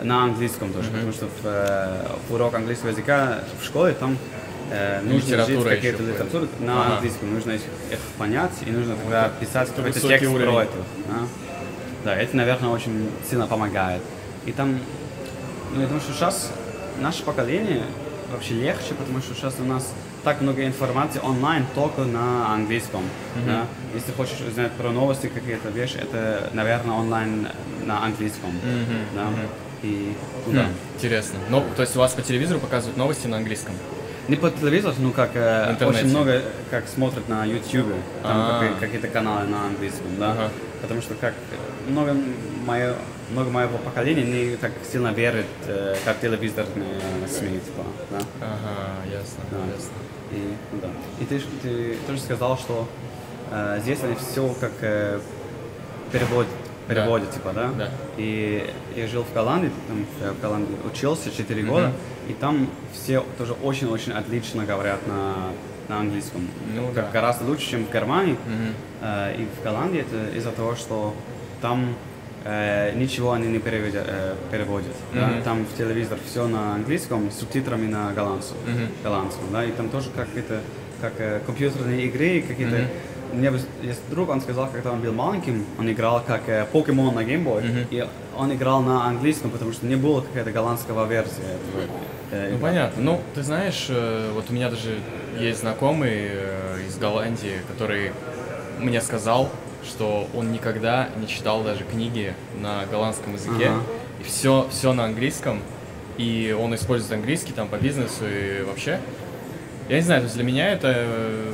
э, 0.00 0.04
на 0.04 0.24
английском 0.24 0.72
тоже, 0.72 0.90
потому 0.90 1.12
что 1.12 1.26
в, 1.26 1.30
э, 1.44 2.06
в 2.28 2.34
урок 2.34 2.54
английского 2.54 2.90
языка 2.90 3.38
в 3.60 3.64
школе 3.64 3.94
там 3.94 4.18
э, 4.70 5.00
нужно 5.02 5.26
Литература 5.26 5.58
учить 5.60 5.68
какие-то 5.70 6.02
литературы 6.02 6.48
на 6.60 6.82
Ага. 6.84 6.94
английском, 6.96 7.32
нужно 7.32 7.52
их 7.52 7.62
их 7.90 7.98
понять, 8.18 8.52
и 8.66 8.70
нужно 8.70 8.96
тогда 8.96 9.30
писать 9.40 9.70
какой-то 9.74 9.98
текст 10.00 10.28
уровень. 10.30 10.52
про 10.52 10.62
это. 10.62 10.72
Да? 11.08 11.14
да, 12.04 12.16
это, 12.16 12.36
наверное, 12.36 12.68
очень 12.70 13.10
сильно 13.28 13.46
помогает. 13.46 14.02
И 14.44 14.52
там, 14.52 14.78
ну, 15.74 15.80
я 15.80 15.86
думаю, 15.86 16.02
что 16.02 16.12
сейчас 16.12 16.52
наше 17.00 17.22
поколение 17.22 17.82
вообще 18.30 18.54
легче, 18.54 18.92
потому 18.98 19.20
что 19.20 19.34
сейчас 19.34 19.54
у 19.58 19.64
нас 19.64 19.90
так 20.24 20.40
много 20.40 20.64
информации 20.66 21.20
онлайн 21.22 21.64
только 21.74 22.02
на 22.02 22.52
английском. 22.54 23.02
да. 23.46 23.66
Если 23.94 24.10
хочешь 24.12 24.40
узнать 24.40 24.72
про 24.72 24.90
новости 24.90 25.26
какие-то 25.28 25.68
вещи, 25.68 25.96
это, 25.98 26.50
наверное, 26.52 26.96
онлайн 26.96 27.48
на 27.84 28.04
английском. 28.04 28.50
да. 29.14 29.26
И, 29.82 30.14
ну, 30.46 30.52
да. 30.54 30.62
Хм, 30.64 30.68
Интересно. 30.96 31.38
Ну, 31.50 31.62
то 31.76 31.82
есть 31.82 31.94
у 31.94 31.98
вас 31.98 32.12
по 32.12 32.22
телевизору 32.22 32.58
показывают 32.58 32.96
новости 32.96 33.26
на 33.26 33.36
английском? 33.36 33.74
Не 34.28 34.36
по 34.36 34.50
телевизору, 34.50 34.94
ну 34.98 35.10
как 35.12 35.32
э, 35.34 35.76
очень 35.84 36.08
много 36.08 36.40
как 36.70 36.88
смотрят 36.88 37.28
на 37.28 37.44
YouTube, 37.44 37.92
там 38.22 38.32
А. 38.34 38.60
какие- 38.60 38.80
какие-то 38.80 39.08
каналы 39.08 39.46
на 39.46 39.66
английском, 39.66 40.06
да. 40.18 40.32
Ага. 40.32 40.48
Потому 40.80 41.02
что 41.02 41.14
как 41.14 41.34
много 41.86 42.16
мое, 42.66 42.94
много 43.30 43.50
моего 43.50 43.76
поколения 43.76 44.22
не 44.24 44.56
так 44.56 44.72
сильно 44.90 45.08
верит, 45.08 45.44
э, 45.66 45.94
как 46.06 46.18
телевизорные 46.20 47.00
СМИ, 47.28 47.58
типа, 47.60 47.82
да. 48.10 48.18
Ага, 48.40 49.12
ясно, 49.12 49.44
Да. 49.50 49.58
ясно. 49.74 49.90
И, 50.32 50.54
ну 50.72 50.78
да. 50.80 50.88
И 51.20 51.24
ты, 51.24 51.40
ты 51.62 51.96
тоже 52.06 52.20
сказал, 52.20 52.56
что 52.58 52.88
э, 53.50 53.78
здесь 53.82 54.02
они 54.02 54.14
все 54.14 54.54
как 54.60 54.72
э, 54.80 55.20
переводят, 56.12 56.50
переводят, 56.88 57.30
типа, 57.32 57.52
да? 57.54 57.70
Да. 57.76 57.90
И 58.16 58.72
я 58.96 59.06
жил 59.06 59.24
в 59.24 59.32
Голландии, 59.32 59.70
там, 59.88 60.34
в 60.34 60.40
Голландии 60.40 60.76
учился 60.84 61.30
4 61.30 61.62
года, 61.62 61.92
и 62.28 62.32
там 62.32 62.68
все 62.92 63.24
тоже 63.38 63.54
очень-очень 63.62 64.12
отлично 64.12 64.64
говорят 64.64 65.06
на, 65.06 65.34
на 65.88 66.00
английском. 66.00 66.48
Ну 66.74 66.86
Как 66.94 67.06
да. 67.06 67.10
Гораздо 67.10 67.44
лучше, 67.44 67.70
чем 67.70 67.86
в 67.86 67.92
Германии. 67.92 68.32
Мгм. 68.46 68.74
Э, 69.02 69.34
и 69.36 69.46
в 69.46 69.64
Голландии 69.64 70.00
это 70.00 70.36
из-за 70.36 70.50
того, 70.52 70.74
что 70.74 71.14
там 71.60 71.94
э, 72.44 72.92
ничего 72.96 73.32
они 73.32 73.48
не 73.48 73.58
переводят. 73.58 74.04
э, 74.06 74.34
переводят 74.50 74.92
да. 75.12 75.26
Мгм. 75.28 75.42
Там 75.42 75.64
в 75.66 75.76
телевизор 75.76 76.18
все 76.30 76.46
на 76.46 76.74
английском, 76.74 77.30
с 77.30 77.38
субтитрами 77.40 77.86
на 77.86 78.12
голландском. 78.12 78.58
Мгм. 78.66 78.88
голландском 79.02 79.44
да. 79.52 79.64
И 79.64 79.72
там 79.72 79.88
тоже 79.88 80.10
как 80.14 80.28
это, 80.36 80.60
как 81.00 81.12
э, 81.18 81.40
компьютерные 81.46 82.06
игры, 82.06 82.42
какие-то... 82.46 82.88
У 83.32 83.36
меня 83.36 83.50
есть 83.82 84.00
друг, 84.10 84.28
он 84.28 84.40
сказал, 84.40 84.68
когда 84.68 84.92
он 84.92 85.00
был 85.00 85.12
маленьким, 85.12 85.64
он 85.76 85.90
играл 85.90 86.22
как 86.24 86.42
э, 86.48 86.66
покемон 86.70 87.14
на 87.16 87.20
Game 87.24 87.42
Boy, 87.44 87.62
Мгм. 87.68 87.86
и 87.90 88.06
он 88.36 88.52
играл 88.52 88.80
на 88.80 89.06
английском, 89.06 89.50
потому 89.50 89.72
что 89.72 89.86
не 89.86 89.96
было 89.96 90.20
какая-то 90.20 90.52
голландского 90.52 91.04
версия 91.08 91.40
этого. 91.42 91.82
э, 92.30 92.52
Ну 92.52 92.58
понятно. 92.58 93.02
Ну, 93.02 93.20
ты 93.34 93.42
знаешь, 93.42 93.86
э, 93.88 94.30
вот 94.34 94.44
у 94.50 94.52
меня 94.52 94.70
даже 94.70 94.98
есть 95.38 95.60
знакомый 95.60 96.12
э, 96.14 96.76
из 96.86 96.96
Голландии, 96.96 97.56
который 97.66 98.12
мне 98.78 99.00
сказал, 99.00 99.48
что 99.84 100.28
он 100.34 100.52
никогда 100.52 101.08
не 101.20 101.26
читал 101.26 101.62
даже 101.62 101.84
книги 101.84 102.34
на 102.60 102.84
голландском 102.86 103.34
языке. 103.34 103.68
Ага. 103.68 103.82
И 104.20 104.24
все, 104.24 104.68
все 104.70 104.92
на 104.92 105.04
английском. 105.04 105.60
И 106.16 106.56
он 106.58 106.74
использует 106.74 107.12
английский 107.12 107.52
там 107.52 107.68
по 107.68 107.76
бизнесу 107.76 108.24
и 108.28 108.62
вообще. 108.62 109.00
Я 109.88 109.96
не 109.96 110.02
знаю, 110.02 110.22
то 110.22 110.24
есть 110.24 110.36
для 110.36 110.44
меня 110.44 110.70
это, 110.70 111.08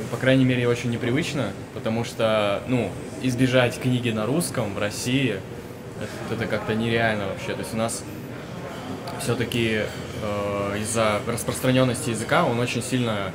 по 0.09 0.17
крайней 0.17 0.45
мере, 0.45 0.67
очень 0.67 0.89
непривычно, 0.89 1.51
потому 1.73 2.05
что, 2.05 2.63
ну, 2.67 2.89
избежать 3.21 3.77
книги 3.77 4.09
на 4.11 4.25
русском 4.25 4.73
в 4.73 4.79
России, 4.79 5.37
это, 5.99 6.35
это 6.35 6.45
как-то 6.45 6.73
нереально 6.73 7.27
вообще. 7.27 7.53
То 7.53 7.59
есть 7.59 7.73
у 7.73 7.77
нас 7.77 8.03
все-таки 9.19 9.81
э, 10.23 10.77
из-за 10.79 11.19
распространенности 11.27 12.11
языка 12.11 12.45
он 12.45 12.59
очень 12.59 12.81
сильно 12.81 13.31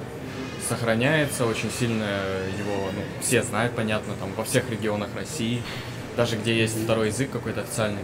сохраняется, 0.69 1.47
очень 1.47 1.71
сильно 1.71 2.05
его, 2.59 2.91
ну, 2.95 3.03
все 3.21 3.43
знают, 3.43 3.75
понятно, 3.75 4.15
там, 4.21 4.31
во 4.37 4.45
всех 4.45 4.69
регионах 4.71 5.09
России, 5.17 5.63
даже 6.17 6.37
где 6.37 6.57
есть 6.59 6.83
второй 6.85 7.09
язык 7.09 7.31
какой-то 7.31 7.61
официальный. 7.61 8.03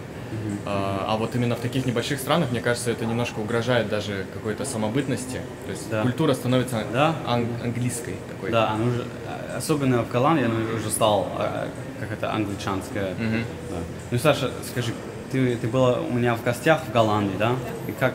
А, 0.65 1.05
а 1.09 1.17
вот 1.19 1.35
именно 1.37 1.57
в 1.57 1.61
таких 1.61 1.85
небольших 1.85 2.19
странах, 2.19 2.51
мне 2.51 2.61
кажется, 2.61 2.91
это 2.91 3.05
немножко 3.05 3.39
угрожает 3.41 3.89
даже 3.89 4.25
какой-то 4.33 4.65
самобытности. 4.65 5.41
То 5.67 5.71
есть 5.73 5.91
Да. 5.91 6.03
культура 6.03 6.33
становится 6.35 6.85
Да. 6.93 7.15
ан- 7.27 7.49
английской 7.63 8.15
такой. 8.31 8.51
Да, 8.51 8.71
оно 8.71 8.85
уже, 8.87 9.03
э, 9.03 9.57
особенно 9.57 10.03
в 10.03 10.11
Голландии, 10.11 10.45
оно 10.45 10.55
уже 10.75 10.91
стал 10.91 11.29
э, 11.39 11.67
как 12.01 12.13
это 12.13 12.33
англичанское. 12.33 13.15
Мгм. 13.15 13.45
Да. 13.71 13.77
Ну, 14.11 14.19
Саша, 14.19 14.51
скажи, 14.71 14.93
ты, 15.31 15.57
ты 15.57 15.69
была 15.69 16.01
у 16.01 16.13
меня 16.13 16.35
в 16.35 16.43
гостях 16.43 16.81
в 16.89 16.93
Голландии, 16.93 17.37
да? 17.39 17.53
И 17.87 17.93
как, 17.93 18.15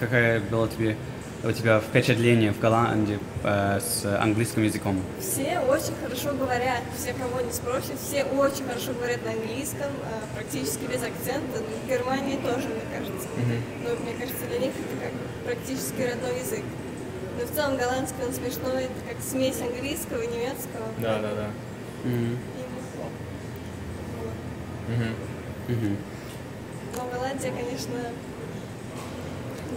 какое 0.00 0.40
было 0.40 0.68
тебе, 0.68 0.96
у 1.44 1.52
тебя 1.52 1.80
впечатление 1.80 2.52
в 2.52 2.58
Голландии 2.58 3.18
э, 3.42 3.80
с 3.80 4.04
английским 4.20 4.62
языком? 4.64 5.00
Все 5.20 5.60
очень 5.60 5.94
хорошо 6.02 6.32
говорят, 6.32 6.82
все, 6.96 7.12
кого 7.12 7.40
не 7.40 7.52
спросят, 7.52 7.98
все 8.00 8.24
очень 8.24 8.64
хорошо 8.66 8.92
говорят 8.94 9.24
на 9.24 9.32
английском, 9.32 9.90
а, 10.04 10.34
практически 10.34 10.84
без 10.84 11.02
акцента. 11.02 11.60
Ну, 11.60 11.84
В 11.84 11.88
Германии 11.88 12.36
тоже, 12.36 12.68
мне 12.68 12.84
кажется. 12.96 13.28
Но 13.82 13.90
мне 14.02 14.14
кажется, 14.18 14.46
для 14.48 14.58
них 14.58 14.72
это 14.72 15.04
как 15.04 15.12
практически 15.44 16.02
родной 16.02 16.40
язык. 16.40 16.64
Но 17.38 17.46
в 17.46 17.50
целом 17.54 17.76
голландский, 17.76 18.24
он 18.24 18.32
смешной, 18.32 18.84
это 18.84 19.00
как 19.08 19.22
смесь 19.22 19.60
английского 19.60 20.22
и 20.22 20.28
немецкого. 20.28 20.86
Да, 20.98 21.18
да, 21.20 21.34
да. 21.34 21.46
Мгм. 22.04 22.38
И. 25.68 25.72
Мгм. 25.72 25.96
Но 26.96 27.08
Голландия, 27.12 27.50
конечно, 27.50 27.94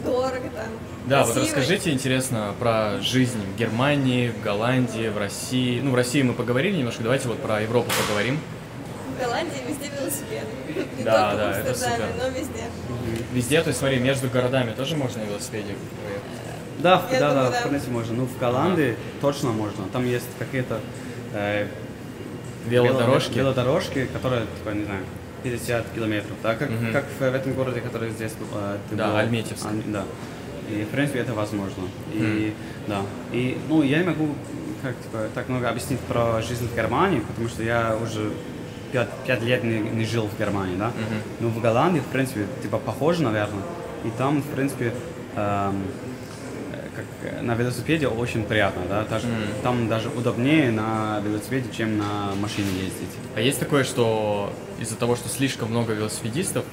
дорого 0.05 0.49
там. 0.53 0.96
Да, 1.07 1.23
вот 1.23 1.37
расскажите, 1.37 1.91
интересно, 1.91 2.53
про 2.59 2.99
жизнь 3.01 3.39
в 3.53 3.57
Германии, 3.57 4.29
в 4.29 4.43
Голландии, 4.43 5.07
в 5.07 5.17
России. 5.17 5.79
Ну, 5.79 5.91
в 5.91 5.95
России 5.95 6.21
мы 6.21 6.33
поговорили 6.33 6.77
немножко, 6.77 7.01
давайте 7.03 7.29
вот 7.29 7.39
про 7.41 7.61
Европу 7.61 7.89
поговорим. 8.05 8.39
В 9.17 9.23
Голландии 9.23 9.57
везде 9.67 9.89
велосипеды. 9.99 10.47
Не 10.97 11.03
Да, 11.03 11.31
только 11.31 11.37
да, 11.37 11.47
в 11.47 11.57
это 11.57 11.69
Амстердаме, 11.69 12.03
супер. 12.11 12.23
но 12.23 12.29
везде. 12.29 12.63
Везде, 13.33 13.61
то 13.61 13.67
есть 13.69 13.79
смотри, 13.79 13.99
между 13.99 14.29
городами 14.29 14.71
тоже 14.71 14.97
можно 14.97 15.23
на 15.23 15.29
велосипеде 15.29 15.75
проехать? 16.03 16.23
Да, 16.79 16.97
в- 16.99 17.11
Я 17.11 17.19
да, 17.21 17.29
думаю, 17.29 17.51
да, 17.51 17.51
да. 17.59 17.65
в 17.65 17.69
принципе 17.69 17.91
можно. 17.91 18.13
Ну, 18.13 18.25
в 18.25 18.37
Голландии 18.37 18.95
точно 19.21 19.49
можно. 19.51 19.85
Там 19.93 20.05
есть 20.05 20.27
какие-то 20.37 20.79
э, 21.33 21.67
Велодорожки? 22.67 23.31
вело- 23.31 23.37
велодорожки, 23.39 24.05
которые, 24.11 24.41
типа, 24.57 24.69
не 24.75 24.83
знаю, 24.83 25.03
50 25.43 25.85
километров, 25.95 26.35
да, 26.43 26.55
как, 26.55 26.69
Мгм. 26.69 26.91
как 26.91 27.05
в, 27.05 27.19
в 27.19 27.33
этом 27.33 27.53
городе, 27.53 27.79
который 27.79 28.09
здесь 28.11 28.33
э, 28.53 28.77
ты 28.89 28.95
Да, 28.97 29.07
был. 29.07 29.15
Альметьевск. 29.17 29.65
Аль- 29.65 29.81
да. 29.85 30.03
И, 30.69 30.83
в 30.83 30.89
принципе, 30.89 31.19
это 31.19 31.33
возможно. 31.33 31.83
И, 32.13 32.53
да. 32.87 33.01
И, 33.31 33.57
ну, 33.69 33.83
я 33.83 33.99
не 33.99 34.05
могу, 34.05 34.29
как, 34.81 34.95
типа, 35.01 35.29
так 35.33 35.49
много 35.49 35.69
объяснить 35.69 35.99
про 36.01 36.41
жизнь 36.41 36.67
в 36.67 36.75
Германии, 36.75 37.19
потому 37.19 37.47
что 37.47 37.63
я 37.63 37.97
уже 38.01 38.31
пять, 38.91 39.09
пять 39.25 39.41
лет 39.43 39.63
не, 39.63 39.79
не 39.79 40.05
жил 40.05 40.27
в 40.27 40.39
Германии, 40.39 40.75
да. 40.77 40.91
Но 41.39 41.49
в 41.49 41.61
Голландии, 41.61 41.99
в 41.99 42.11
принципе, 42.11 42.45
типа, 42.61 42.77
похоже, 42.77 43.23
наверное. 43.23 43.63
И 44.03 44.09
там, 44.17 44.41
в 44.41 44.47
принципе, 44.47 44.93
эм, 45.35 45.83
как 46.95 47.43
на 47.43 47.55
велосипеде 47.55 48.07
очень 48.07 48.43
приятно, 48.43 48.81
да, 48.89 49.03
даже, 49.05 49.27
там 49.63 49.87
даже 49.87 50.09
удобнее 50.09 50.71
на 50.71 51.21
велосипеде, 51.25 51.69
чем 51.75 51.97
на 51.97 52.33
машине 52.39 52.69
ездить. 52.71 53.15
А 53.35 53.41
есть 53.41 53.59
такое, 53.59 53.83
что 53.83 54.53
из-за 54.79 54.95
того, 54.95 55.15
что 55.15 55.29
слишком 55.29 55.69
много 55.69 55.93
велосипедистов, 55.93 56.65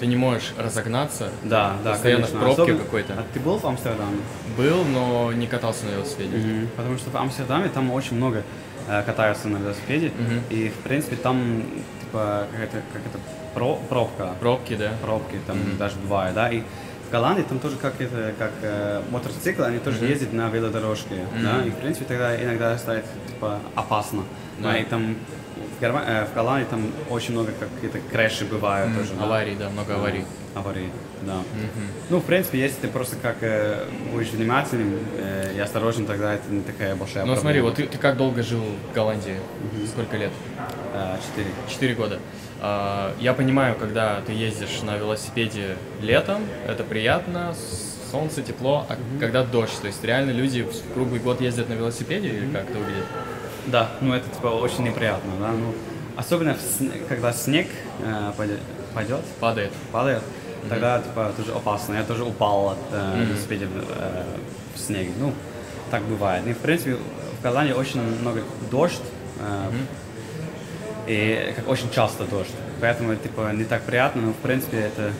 ты 0.00 0.06
не 0.06 0.16
можешь 0.16 0.52
разогнаться? 0.56 1.28
Да, 1.44 1.76
да, 1.84 1.92
Постоянно 1.92 2.24
в 2.24 2.30
конечно. 2.30 2.40
пробке 2.40 2.62
Особенно- 2.62 2.84
какой-то. 2.84 3.12
А 3.14 3.24
ты 3.32 3.38
был 3.40 3.58
в 3.58 3.66
Амстердаме? 3.66 4.16
Был, 4.56 4.84
но 4.84 5.32
не 5.32 5.46
катался 5.46 5.84
на 5.86 5.90
велосипеде. 5.90 6.36
Мгм. 6.38 6.68
Потому 6.76 6.96
что 6.98 7.10
в 7.10 7.16
Амстердаме 7.16 7.68
там 7.68 7.90
очень 7.92 8.16
много 8.16 8.42
э, 8.88 9.02
катаются 9.04 9.46
на 9.48 9.58
велосипеде, 9.58 10.10
Мгм. 10.18 10.40
и 10.48 10.68
в 10.70 10.82
принципе 10.82 11.14
там 11.16 11.62
типа 12.00 12.46
какая-то 12.50 12.78
как 12.92 13.02
это 13.06 13.18
про, 13.54 13.76
пробка, 13.88 14.30
Пробки, 14.40 14.74
да? 14.74 14.90
пробки 15.02 15.38
там 15.46 15.58
даже 15.78 15.96
бывает, 15.96 16.34
да, 16.34 16.48
и 16.50 16.62
в 17.06 17.12
Голландии 17.12 17.42
там 17.42 17.58
тоже 17.60 17.76
как 17.76 18.00
это, 18.00 18.32
как 18.38 18.52
э, 18.62 19.02
мотоциклы, 19.10 19.66
они 19.66 19.78
тоже 19.78 20.04
ездят 20.06 20.32
на 20.32 20.48
велодорожке, 20.48 21.24
да, 21.42 21.62
и 21.64 21.70
в 21.70 21.74
принципе 21.76 22.06
тогда 22.06 22.42
иногда 22.42 22.76
стает 22.78 23.04
типа 23.28 23.58
опасно, 23.76 24.22
да, 24.58 24.72
Да. 24.72 24.78
и 24.78 24.84
там 24.84 25.14
в, 25.14 25.39
Герма- 25.80 26.04
э, 26.06 26.26
в 26.26 26.34
Голландии 26.34 26.66
там 26.70 26.90
очень 27.08 27.32
много 27.32 27.52
какие-то 27.58 27.98
крэши 28.12 28.44
бывают 28.44 28.94
тоже, 28.96 29.10
да. 29.18 29.24
Аварий, 29.24 29.54
да, 29.56 29.70
много 29.70 29.94
аварий. 29.94 30.24
Аварии, 30.54 30.90
да. 31.22 31.36
Ну, 32.10 32.18
в 32.18 32.24
принципе, 32.24 32.58
если 32.58 32.82
ты 32.82 32.88
просто 32.88 33.16
как 33.22 33.36
э, 33.42 33.84
будешь 34.12 34.28
внимательным 34.30 34.98
э, 35.16 35.52
и 35.56 35.60
осторожен, 35.60 36.06
тогда 36.06 36.34
это 36.34 36.50
не 36.50 36.62
такая 36.62 36.94
большая 36.96 37.24
Ну 37.24 37.32
проблема. 37.34 37.40
смотри, 37.40 37.60
вот 37.60 37.74
ты, 37.76 37.86
ты 37.86 37.98
как 37.98 38.16
долго 38.16 38.42
жил 38.42 38.60
в 38.90 38.94
Голландии? 38.94 39.36
Сколько 39.88 40.16
лет? 40.16 40.32
Э, 40.92 41.16
Четыре. 41.26 41.50
Четыре 41.68 41.94
года. 41.94 42.18
А, 42.60 43.14
Я 43.20 43.32
понимаю, 43.32 43.74
когда 43.78 44.20
ты 44.26 44.32
ездишь 44.32 44.82
на 44.82 44.96
велосипеде 44.98 45.76
летом, 46.02 46.42
это 46.68 46.84
приятно, 46.84 47.54
солнце, 48.10 48.42
тепло, 48.42 48.84
а 48.88 48.96
когда 49.20 49.44
дождь, 49.44 49.80
то 49.80 49.86
есть 49.86 50.02
реально 50.04 50.32
люди 50.32 50.66
круглый 50.94 51.20
год 51.20 51.40
ездят 51.40 51.68
на 51.68 51.74
велосипеде 51.74 52.28
или 52.28 52.52
как 52.52 52.68
это 52.68 52.78
выглядит? 52.78 53.04
Да, 53.70 53.90
ну 54.00 54.14
это 54.14 54.28
типа 54.28 54.48
очень 54.48 54.84
неприятно, 54.84 55.30
да. 55.40 55.48
Ну, 55.52 55.74
особенно 56.16 56.54
в 56.54 56.58
сн- 56.58 57.06
когда 57.08 57.32
снег 57.32 57.68
э, 58.00 58.32
пойдет, 58.36 59.24
Падает. 59.38 59.72
падает, 59.92 60.22
тогда 60.68 61.00
типа 61.00 61.32
тоже 61.36 61.52
опасно. 61.52 61.94
Я 61.94 62.02
тоже 62.04 62.24
упал 62.24 62.70
от 62.70 62.78
э, 62.92 63.24
велосипеда 63.24 63.66
в, 63.66 63.76
э, 63.76 64.24
в 64.74 64.78
снег. 64.78 65.08
Ну, 65.18 65.32
так 65.90 66.02
бывает. 66.02 66.46
И 66.46 66.52
в 66.52 66.58
принципе 66.58 66.96
в 66.96 67.42
Голландии 67.42 67.72
очень 67.72 68.00
много 68.02 68.42
дождь. 68.70 69.00
э, 69.40 69.70
И 71.06 71.52
как 71.56 71.68
очень 71.68 71.90
часто 71.90 72.24
дождь. 72.24 72.50
Поэтому 72.80 73.14
типа 73.16 73.52
не 73.52 73.64
так 73.64 73.82
приятно, 73.82 74.22
но 74.22 74.32
в 74.32 74.36
принципе 74.36 74.78
это, 74.78 75.12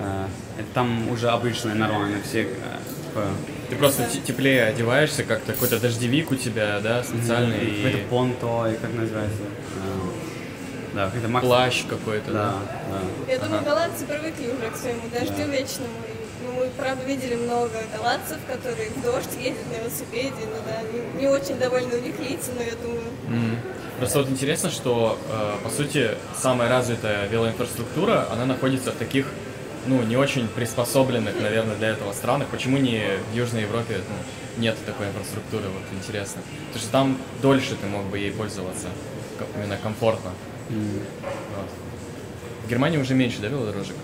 э, 0.00 0.24
это 0.58 0.68
там 0.74 1.08
уже 1.10 1.28
обычно 1.30 1.74
нормально. 1.74 2.18
Все 2.24 2.42
э, 2.42 2.46
типа 2.46 3.24
Ты 3.68 3.76
просто 3.76 4.04
те- 4.12 4.20
теплее 4.20 4.64
одеваешься, 4.64 5.24
как-то 5.24 5.52
какой-то 5.52 5.78
дождевик 5.80 6.30
у 6.30 6.36
тебя, 6.36 6.80
да, 6.80 7.02
специальный, 7.02 7.58
и 7.64 7.82
какой-то 7.82 8.06
понто, 8.08 8.70
и 8.70 8.76
как 8.76 8.92
называется. 8.94 9.38
э, 9.42 10.94
Да, 10.94 11.06
какой-то 11.06 11.28
макс- 11.28 11.46
плащ 11.46 11.84
какой-то, 11.88 12.32
Да, 12.32 12.54
да. 12.90 13.00
да. 13.26 13.32
Я 13.32 13.38
думаю, 13.38 13.62
голландцы 13.64 14.06
привыкли 14.06 14.46
уже 14.46 14.70
к 14.70 14.76
своему 14.76 15.02
дождю 15.12 15.50
вечному. 15.50 15.90
И, 16.08 16.44
ну, 16.46 16.52
мы, 16.60 16.70
правда, 16.78 17.04
видели 17.04 17.34
много 17.34 17.72
голландцев, 17.94 18.38
которые 18.50 18.88
в 18.90 19.02
дождь 19.02 19.28
ездят 19.38 19.66
на 19.70 19.82
велосипеде. 19.82 20.30
Ну 20.46 20.56
да, 20.66 20.80
не, 21.18 21.20
не 21.22 21.28
очень 21.28 21.58
довольны 21.58 21.96
у 21.96 22.00
них 22.00 22.18
лица, 22.18 22.50
но 22.56 22.62
я 22.62 22.72
думаю, 22.82 23.02
Мгм. 23.28 23.58
Просто 23.98 24.18
вот 24.20 24.28
интересно, 24.30 24.70
что, 24.70 25.18
э, 25.30 25.64
по 25.64 25.70
сути, 25.70 26.10
самая 26.40 26.68
развитая 26.70 27.26
велоинфраструктура, 27.28 28.26
она 28.30 28.44
находится 28.46 28.90
в 28.92 28.94
таких, 28.96 29.26
ну, 29.86 30.02
не 30.02 30.16
очень 30.16 30.48
приспособленных, 30.48 31.40
наверное, 31.40 31.76
для 31.76 31.88
этого 31.88 32.12
странах. 32.12 32.48
Почему 32.48 32.78
не 32.78 33.02
в 33.32 33.36
Южной 33.36 33.62
Европе 33.62 34.00
ну, 34.08 34.62
нет 34.62 34.76
такой 34.84 35.08
инфраструктуры, 35.08 35.64
вот 35.64 35.82
интересно. 35.98 36.42
Потому 36.68 36.82
что 36.82 36.92
там 36.92 37.18
дольше 37.42 37.76
ты 37.80 37.86
мог 37.86 38.04
бы 38.06 38.18
ей 38.18 38.32
пользоваться, 38.32 38.88
именно 39.56 39.76
комфортно. 39.76 40.30
Вот. 40.70 41.70
В 42.64 42.70
Германии 42.70 42.98
уже 42.98 43.14
меньше, 43.14 43.38
да, 43.40 43.48
велодорожек? 43.48 43.96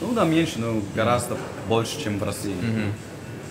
Ну 0.00 0.12
да, 0.14 0.24
меньше, 0.24 0.58
но 0.58 0.80
гораздо 0.94 1.36
больше, 1.68 2.02
чем 2.02 2.18
в 2.18 2.22
России. 2.22 2.54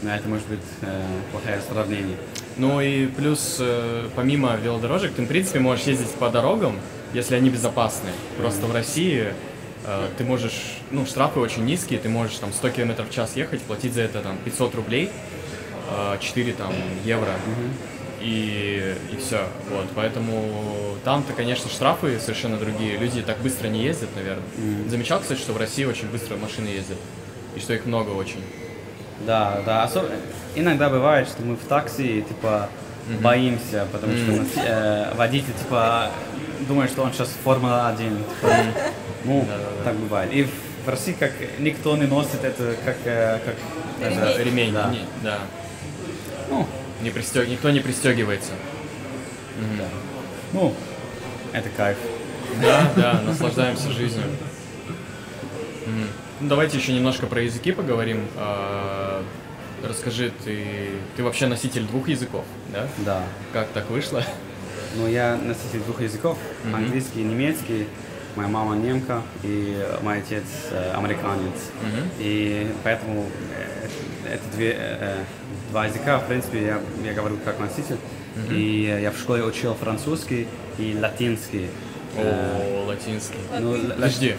Но 0.02 0.16
это 0.16 0.28
может 0.28 0.48
быть 0.48 0.60
э, 0.82 1.02
плохое 1.32 1.62
сравнение. 1.62 2.18
Ну 2.58 2.82
и 2.82 3.06
плюс, 3.06 3.58
э, 3.60 4.10
помимо 4.16 4.56
велодорожек, 4.56 5.14
ты, 5.14 5.22
в 5.22 5.28
принципе, 5.28 5.60
можешь 5.60 5.86
ездить 5.86 6.10
по 6.16 6.30
дорогам, 6.30 6.80
если 7.14 7.36
они 7.36 7.50
безопасны. 7.50 8.10
Просто 8.38 8.66
в 8.66 8.74
России 8.74 9.34
ты 10.18 10.24
можешь, 10.24 10.78
ну, 10.92 11.06
штрафы 11.06 11.40
очень 11.40 11.66
низкие, 11.66 12.00
ты 12.00 12.10
можешь 12.10 12.36
там 12.38 12.54
100 12.54 12.70
км 12.70 13.04
в 13.04 13.10
час 13.12 13.36
ехать, 13.36 13.62
платить 13.62 13.94
за 13.94 14.02
это 14.02 14.22
там 14.22 14.38
500 14.46 14.76
рублей, 14.76 15.10
э, 15.90 16.18
4 16.20 16.54
там 16.54 16.74
евро, 17.04 17.34
и, 18.22 18.96
и 19.12 19.18
все. 19.18 19.48
Вот, 19.70 19.88
поэтому 19.96 20.96
там-то, 21.04 21.34
конечно, 21.34 21.70
штрафы 21.70 22.20
совершенно 22.20 22.58
другие. 22.58 22.98
Люди 22.98 23.22
так 23.22 23.38
быстро 23.40 23.68
не 23.68 23.82
ездят, 23.84 24.10
наверное. 24.16 24.44
Замечал, 24.90 25.20
кстати, 25.20 25.40
что 25.40 25.54
в 25.54 25.58
России 25.58 25.86
очень 25.86 26.08
быстро 26.08 26.38
машины 26.38 26.68
ездят, 26.68 26.98
и 27.56 27.60
что 27.60 27.74
их 27.74 27.86
много 27.86 28.12
очень. 28.12 28.42
Да, 29.26 29.62
да. 29.66 29.86
Особ- 29.86 30.12
Иногда 30.56 30.90
бывает, 30.90 31.28
что 31.28 31.42
мы 31.44 31.56
в 31.56 31.64
такси, 31.66 32.22
типа, 32.28 32.70
боимся, 33.22 33.88
потому 33.92 34.14
что 34.16 34.62
э, 34.62 35.14
водитель, 35.16 35.54
типа, 35.60 36.12
думает, 36.68 36.92
что 36.92 37.02
он 37.04 37.12
сейчас 37.14 37.30
Формула-1. 37.44 37.98
типа, 37.98 38.56
ну, 39.26 39.48
так 39.84 39.96
бывает. 39.96 40.32
И 40.34 40.48
в 40.86 40.90
России 40.90 41.14
как 41.14 41.32
никто 41.60 41.96
не 41.98 42.08
носит 42.08 42.44
это 42.44 42.76
как, 42.86 42.98
э, 43.06 43.40
как 43.46 43.56
даже- 44.16 44.44
Ремень, 44.44 44.74
Да. 44.74 44.90
не- 44.90 45.06
да. 45.24 45.40
Ну, 46.50 46.68
Не 47.02 47.10
пристег... 47.10 47.48
Никто 47.48 47.70
не 47.72 47.80
пристегивается. 47.80 48.52
ну, 50.54 50.74
это 51.54 51.70
кайф. 51.70 51.98
Да, 52.62 52.92
да, 52.96 53.22
наслаждаемся 53.22 53.92
жизнью. 53.92 54.26
Ну, 56.40 56.48
давайте 56.48 56.78
еще 56.78 56.94
немножко 56.94 57.28
про 57.28 57.42
языки 57.42 57.72
поговорим. 57.72 58.26
А, 58.38 59.24
Расскажи, 59.84 60.32
ты, 60.46 60.90
ты 61.18 61.24
вообще 61.24 61.48
носитель 61.48 61.84
двух 61.88 62.08
языков, 62.08 62.46
да? 62.72 62.88
Да. 63.00 63.24
Как 63.52 63.68
так 63.70 63.90
вышло? 63.90 64.24
Ну, 64.96 65.08
я 65.08 65.36
носитель 65.38 65.80
двух 65.80 66.02
языков, 66.02 66.38
английский 66.72 67.22
и 67.22 67.24
немецкий. 67.24 67.88
Моя 68.36 68.48
мама 68.48 68.76
немка 68.76 69.22
и 69.44 69.78
мой 70.02 70.20
отец 70.20 70.44
э, 70.72 70.94
американец. 70.94 71.72
И 72.20 72.72
поэтому 72.84 73.26
э, 73.58 74.34
это 74.36 74.44
две, 74.56 74.76
э, 74.78 75.18
два 75.72 75.86
языка, 75.88 76.20
в 76.20 76.28
принципе, 76.28 76.66
я, 76.66 76.80
я 77.04 77.14
говорю 77.14 77.38
как 77.44 77.60
носитель. 77.60 77.98
И 78.50 78.90
э, 78.90 79.02
я 79.02 79.12
в 79.12 79.18
школе 79.18 79.44
учил 79.44 79.74
французский 79.76 80.48
и 80.78 80.98
латинский. 81.02 81.68
Э, 82.16 82.84
О, 82.84 82.86
латинский. 82.88 83.40
ну, 83.60 83.78
Подожди. 83.96 84.36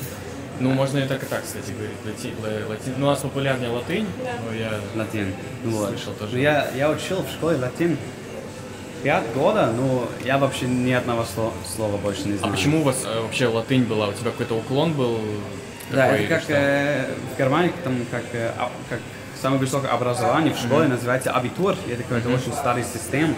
Ну, 0.60 0.70
можно 0.70 0.98
и 0.98 1.06
так 1.08 1.22
и 1.22 1.26
так, 1.26 1.42
кстати, 1.42 1.72
говорить. 1.72 1.96
Лати... 2.04 2.32
ла- 2.42 2.68
лати- 2.74 2.92
Ну, 2.96 3.06
у 3.06 3.10
нас 3.10 3.18
популярнее 3.20 3.68
латынь, 3.70 4.06
но 4.48 4.54
я... 4.54 4.70
Латин. 4.94 5.34
Ну, 5.64 5.70
вот. 5.72 5.88
Слышал 5.90 6.12
тоже. 6.14 6.32
Ну, 6.36 6.38
я, 6.40 6.70
я 6.76 6.90
учил 6.90 7.22
в 7.22 7.28
школе 7.30 7.56
латин 7.58 7.96
пять 9.02 9.32
года, 9.34 9.72
но 9.76 10.08
я 10.24 10.38
вообще 10.38 10.66
ни 10.66 10.92
одного 10.92 11.22
сло- 11.22 11.52
слова 11.74 11.96
больше 11.96 12.22
не 12.28 12.34
А 12.34 12.38
знаю. 12.38 12.54
почему 12.54 12.80
у 12.80 12.82
вас 12.84 13.02
э, 13.04 13.20
вообще 13.20 13.46
латынь 13.46 13.84
была? 13.84 14.08
У 14.08 14.12
тебя 14.12 14.30
какой-то 14.30 14.54
уклон 14.56 14.92
был? 14.92 15.18
Да, 15.90 16.08
такой 16.08 16.24
это 16.24 16.34
как 16.36 16.44
э, 16.48 17.04
в 17.34 17.38
Германии, 17.38 17.72
там 17.84 17.94
как, 18.10 18.22
э, 18.32 18.50
а- 18.58 18.70
как 18.88 19.00
самое 19.40 19.60
высокое 19.60 19.90
образование 19.90 20.54
в 20.54 20.58
школе 20.58 20.86
называется 20.88 21.32
абитур, 21.32 21.74
это 21.90 22.02
какой-то 22.04 22.28
очень 22.28 22.52
старый 22.52 22.84
систем, 22.84 23.34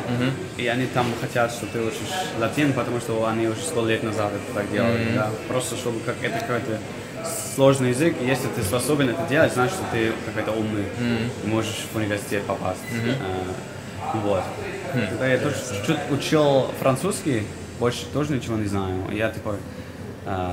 и 0.58 0.66
они 0.66 0.84
там 0.86 1.06
хотят, 1.20 1.50
что 1.50 1.64
ты 1.66 1.80
учишь 1.80 1.98
латин, 2.38 2.74
потому 2.74 3.00
что 3.00 3.26
они 3.26 3.46
уже 3.48 3.60
сто 3.62 3.86
лет 3.86 4.02
назад 4.02 4.30
это 4.34 4.54
так 4.54 4.70
делали, 4.70 5.06
да, 5.14 5.30
просто 5.48 5.76
чтобы 5.76 6.00
как 6.00 6.16
это 6.22 6.38
какой-то 6.40 6.78
сложный 7.54 7.88
язык, 7.90 8.16
если 8.20 8.48
ты 8.48 8.62
способен 8.62 9.08
это 9.08 9.26
делать, 9.30 9.54
значит, 9.54 9.76
что 9.76 9.84
ты 9.92 10.12
какой-то 10.26 10.52
умный, 10.52 10.84
и 11.42 11.46
можешь 11.46 11.86
в 11.90 11.96
университет 11.96 12.42
попасть. 12.44 12.80
Э, 12.92 13.14
вот. 14.14 14.42
Тогда 15.10 15.26
я 15.26 15.38
тоже 15.38 15.56
чуть-чуть 15.56 15.98
учил 16.10 16.68
французский, 16.80 17.46
больше 17.80 18.06
тоже 18.06 18.32
ничего 18.34 18.56
не 18.56 18.66
знаю. 18.66 18.94
Я 19.12 19.30
типа 19.30 19.56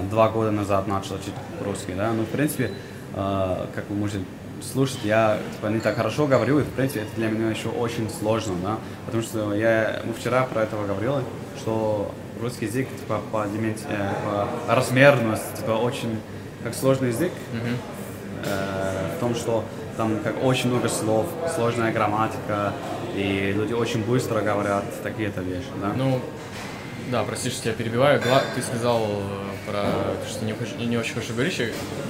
два 0.09 0.29
года 0.29 0.51
назад 0.51 0.87
начал 0.87 1.15
учить 1.15 1.33
русский, 1.63 1.93
да. 1.93 2.11
Ну, 2.11 2.23
в 2.23 2.27
принципе, 2.29 2.71
э, 3.13 3.65
как 3.73 3.85
вы 3.89 3.95
можете 3.95 4.19
слушать, 4.61 4.99
я 5.03 5.37
типа 5.55 5.67
не 5.67 5.79
так 5.79 5.95
хорошо 5.95 6.27
говорю, 6.27 6.59
и 6.59 6.63
в 6.63 6.69
принципе 6.69 7.01
это 7.01 7.15
для 7.15 7.29
меня 7.29 7.49
еще 7.49 7.69
очень 7.69 8.09
сложно, 8.09 8.53
да. 8.63 8.77
Потому 9.05 9.23
что 9.23 9.53
я, 9.53 10.01
мы 10.05 10.13
вчера 10.13 10.43
про 10.43 10.63
это 10.63 10.75
говорили, 10.75 11.23
что 11.57 12.11
русский 12.41 12.65
язык 12.65 12.87
типа 12.99 13.21
по, 13.31 13.37
димен- 13.45 13.77
э, 13.87 14.09
по 14.67 14.75
размерности 14.75 15.57
типа 15.57 15.71
очень 15.71 16.19
как 16.63 16.73
сложный 16.75 17.09
язык. 17.09 17.31
Э, 18.45 19.15
в 19.15 19.19
том, 19.19 19.35
что 19.35 19.63
там 19.97 20.17
как 20.23 20.43
очень 20.43 20.69
много 20.69 20.89
слов, 20.89 21.27
сложная 21.55 21.91
грамматика, 21.91 22.73
и 23.15 23.53
люди 23.55 23.73
очень 23.73 24.03
быстро 24.03 24.41
говорят 24.41 24.83
такие-то 25.03 25.41
вещи, 25.41 25.67
да? 25.81 25.93
Ну, 25.95 26.19
да, 27.11 27.23
прости, 27.23 27.49
что 27.49 27.63
тебя 27.63 27.73
перебиваю. 27.73 28.21
Гла- 28.21 28.43
Ты 28.55 28.61
сказал 28.61 29.01
э, 29.03 29.69
про 29.69 29.81
то, 29.83 30.29
что 30.29 30.45
не, 30.45 30.53
хош- 30.53 30.83
не 30.85 30.97
очень 30.97 31.13
хорошо 31.13 31.33
говоришь. 31.33 31.57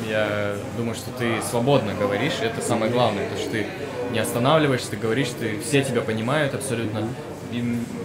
Я 0.10 0.56
думаю, 0.78 0.96
что 0.96 1.10
ты 1.18 1.42
свободно 1.50 1.94
говоришь. 1.96 2.34
Это 2.42 2.62
самое 2.62 2.92
главное. 2.92 3.28
То, 3.30 3.38
что 3.38 3.50
ты 3.52 3.66
не 4.12 4.20
останавливаешься, 4.20 4.92
ты 4.92 4.98
говоришь, 4.98 5.30
ты, 5.40 5.60
все 5.60 5.84
тебя 5.84 6.02
понимают 6.02 6.54
абсолютно. 6.54 7.08
И 7.52 7.60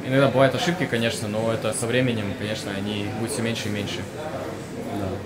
иногда 0.07 0.29
бывают 0.29 0.55
ошибки, 0.55 0.87
конечно, 0.87 1.29
но 1.29 1.53
это 1.53 1.73
со 1.73 1.87
временем, 1.87 2.33
конечно, 2.39 2.71
они 2.77 3.07
будут 3.19 3.33
все 3.33 3.43
меньше 3.43 3.69
и 3.69 3.73
меньше. 3.73 4.01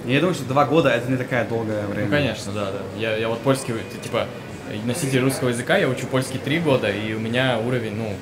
И 0.06 0.12
я 0.12 0.20
думаю, 0.20 0.34
что 0.34 0.44
два 0.44 0.64
года 0.64 0.88
это 0.90 1.10
не 1.10 1.16
такая 1.16 1.44
долгое 1.46 1.86
время. 1.86 2.06
Ну, 2.06 2.10
конечно, 2.10 2.52
да, 2.52 2.66
да. 2.72 2.78
Я, 2.98 3.16
я 3.16 3.28
вот 3.28 3.38
польский, 3.40 3.74
типа, 4.02 4.26
носитель 4.84 5.20
русского 5.20 5.48
языка, 5.50 5.76
я 5.76 5.88
учу 5.88 6.06
польский 6.06 6.38
три 6.38 6.58
года, 6.60 6.90
и 6.90 7.12
у 7.14 7.18
меня 7.18 7.58
уровень, 7.58 7.94
ну, 7.96 8.14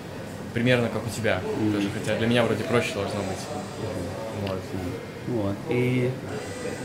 примерно 0.55 0.89
как 0.89 1.07
у 1.07 1.11
тебя. 1.11 1.41
Тоже, 1.75 1.89
хотя 1.93 2.17
для 2.17 2.27
меня 2.27 2.45
вроде 2.45 2.65
проще 2.65 2.95
должно 2.95 3.21
быть. 3.21 3.39
Вот. 4.47 4.59
Вот. 5.29 5.57
И 5.69 6.11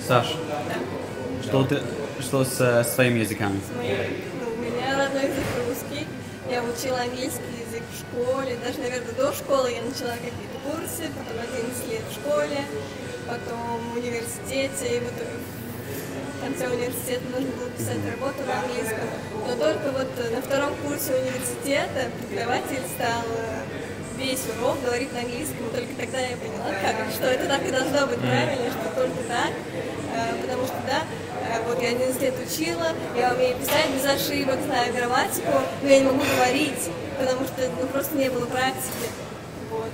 Саш, 0.08 0.36
что 1.44 1.64
ты, 1.64 1.80
что 2.20 2.44
с 2.44 2.60
э, 2.60 2.84
своими 2.84 3.20
языками? 3.20 3.60
Мои- 3.78 3.90
ну, 4.42 4.52
у 4.54 4.58
меня 4.62 4.98
родной 4.98 5.24
язык 5.24 5.46
русский. 5.68 6.08
Я 6.52 6.62
учила 6.62 7.00
английский 7.00 7.56
язык 7.66 7.84
в 7.90 7.98
школе. 7.98 8.58
Даже, 8.66 8.80
наверное, 8.80 9.14
до 9.14 9.32
школы 9.34 9.72
я 9.72 9.82
начала 9.82 10.12
какие-то 10.20 10.60
курсы, 10.66 11.10
потом 11.18 11.40
11 11.40 11.90
лет 11.90 12.02
в 12.10 12.14
школе, 12.14 12.60
потом 13.28 13.80
в 13.94 13.98
университете. 13.98 14.98
И 14.98 15.00
вот 15.00 15.14
в 15.16 15.43
конце 16.44 16.68
университета 16.68 17.26
нужно 17.32 17.52
было 17.56 17.70
писать 17.72 18.04
работу 18.12 18.40
на 18.44 18.54
английском. 18.60 19.08
Но 19.48 19.54
только 19.56 19.88
вот 19.92 20.12
на 20.32 20.42
втором 20.42 20.72
курсе 20.84 21.16
университета 21.16 22.12
преподаватель 22.30 22.84
стал 22.96 23.24
э, 23.32 24.20
весь 24.20 24.44
урок 24.52 24.78
говорить 24.84 25.14
на 25.14 25.20
английском, 25.20 25.64
и 25.68 25.76
только 25.76 25.94
тогда 25.96 26.20
я 26.20 26.36
поняла, 26.38 26.72
как, 26.84 26.96
что 27.16 27.26
это 27.28 27.46
так 27.48 27.62
и 27.66 27.72
должно 27.72 28.08
быть 28.08 28.20
правильно, 28.20 28.70
что 28.72 28.88
только 28.96 29.22
так, 29.28 29.52
Э, 30.14 30.36
потому 30.42 30.66
что, 30.66 30.76
да, 30.86 31.02
э, 31.50 31.62
вот 31.68 31.82
я 31.82 31.90
11 31.90 32.22
лет 32.22 32.36
учила, 32.38 32.92
я 33.18 33.34
умею 33.34 33.58
писать 33.58 33.90
без 33.96 34.06
ошибок, 34.06 34.60
знаю 34.66 34.94
грамматику, 34.94 35.52
но 35.82 35.90
я 35.90 36.00
не 36.00 36.06
могу 36.06 36.22
говорить, 36.36 36.90
потому 37.18 37.46
что 37.46 37.70
ну, 37.82 37.88
просто 37.88 38.16
не 38.16 38.30
было 38.30 38.46
практики. 38.46 39.10
Вот. 39.72 39.90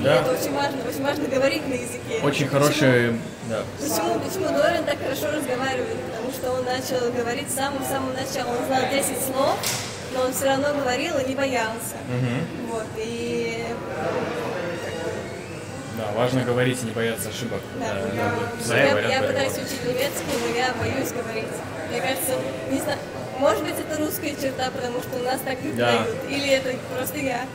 И 0.00 0.02
Да. 0.02 0.20
это 0.20 0.32
очень 0.32 0.52
важно, 0.52 0.78
очень 0.88 1.02
важно 1.04 1.28
говорить 1.28 1.68
на 1.68 1.74
языке. 1.74 2.20
Очень 2.24 2.48
хороший, 2.48 3.20
да. 3.48 3.62
Почему, 3.80 4.20
почему 4.20 4.48
Дорин 4.56 4.84
так 4.84 4.98
хорошо 5.02 5.26
разговаривает? 5.36 5.96
Потому 6.10 6.32
что 6.32 6.52
он 6.52 6.64
начал 6.64 7.12
говорить 7.12 7.50
с 7.50 7.54
самого 7.54 7.84
самого 7.84 8.12
начала. 8.12 8.50
Он 8.58 8.66
знал 8.66 8.82
10 8.90 9.06
слов, 9.24 9.56
но 10.14 10.20
он 10.22 10.32
все 10.32 10.46
равно 10.46 10.68
говорил 10.74 11.18
и 11.18 11.28
не 11.28 11.34
боялся. 11.34 11.96
Вот, 12.70 12.86
и 12.96 13.64
Да, 15.96 16.04
важно 16.14 16.42
говорить 16.42 16.82
и 16.82 16.86
не 16.86 16.92
бояться 16.92 17.28
ошибок. 17.30 17.60
да, 17.80 17.94
Да, 17.94 18.00
я, 18.00 18.58
писать, 18.58 18.76
я- 18.78 18.90
говорят, 18.90 19.10
я 19.10 19.20
да, 19.20 19.26
пытаюсь 19.28 19.52
учить 19.54 19.84
немецкий, 19.84 20.36
но 20.42 20.56
я 20.56 20.74
боюсь 20.74 21.12
говорить. 21.12 21.54
Мне 21.90 22.00
кажется, 22.00 22.32
не 22.70 22.80
знаю, 22.80 22.98
может 23.38 23.62
быть 23.64 23.74
это 23.78 23.98
русская 23.98 24.30
черта, 24.34 24.70
потому 24.70 25.00
что 25.00 25.16
у 25.18 25.22
нас 25.22 25.40
так 25.44 25.62
не 25.62 25.72
Да. 25.72 25.86
дают. 25.92 26.16
Или 26.28 26.50
это 26.50 26.74
просто 26.94 27.16
я, 27.18 27.46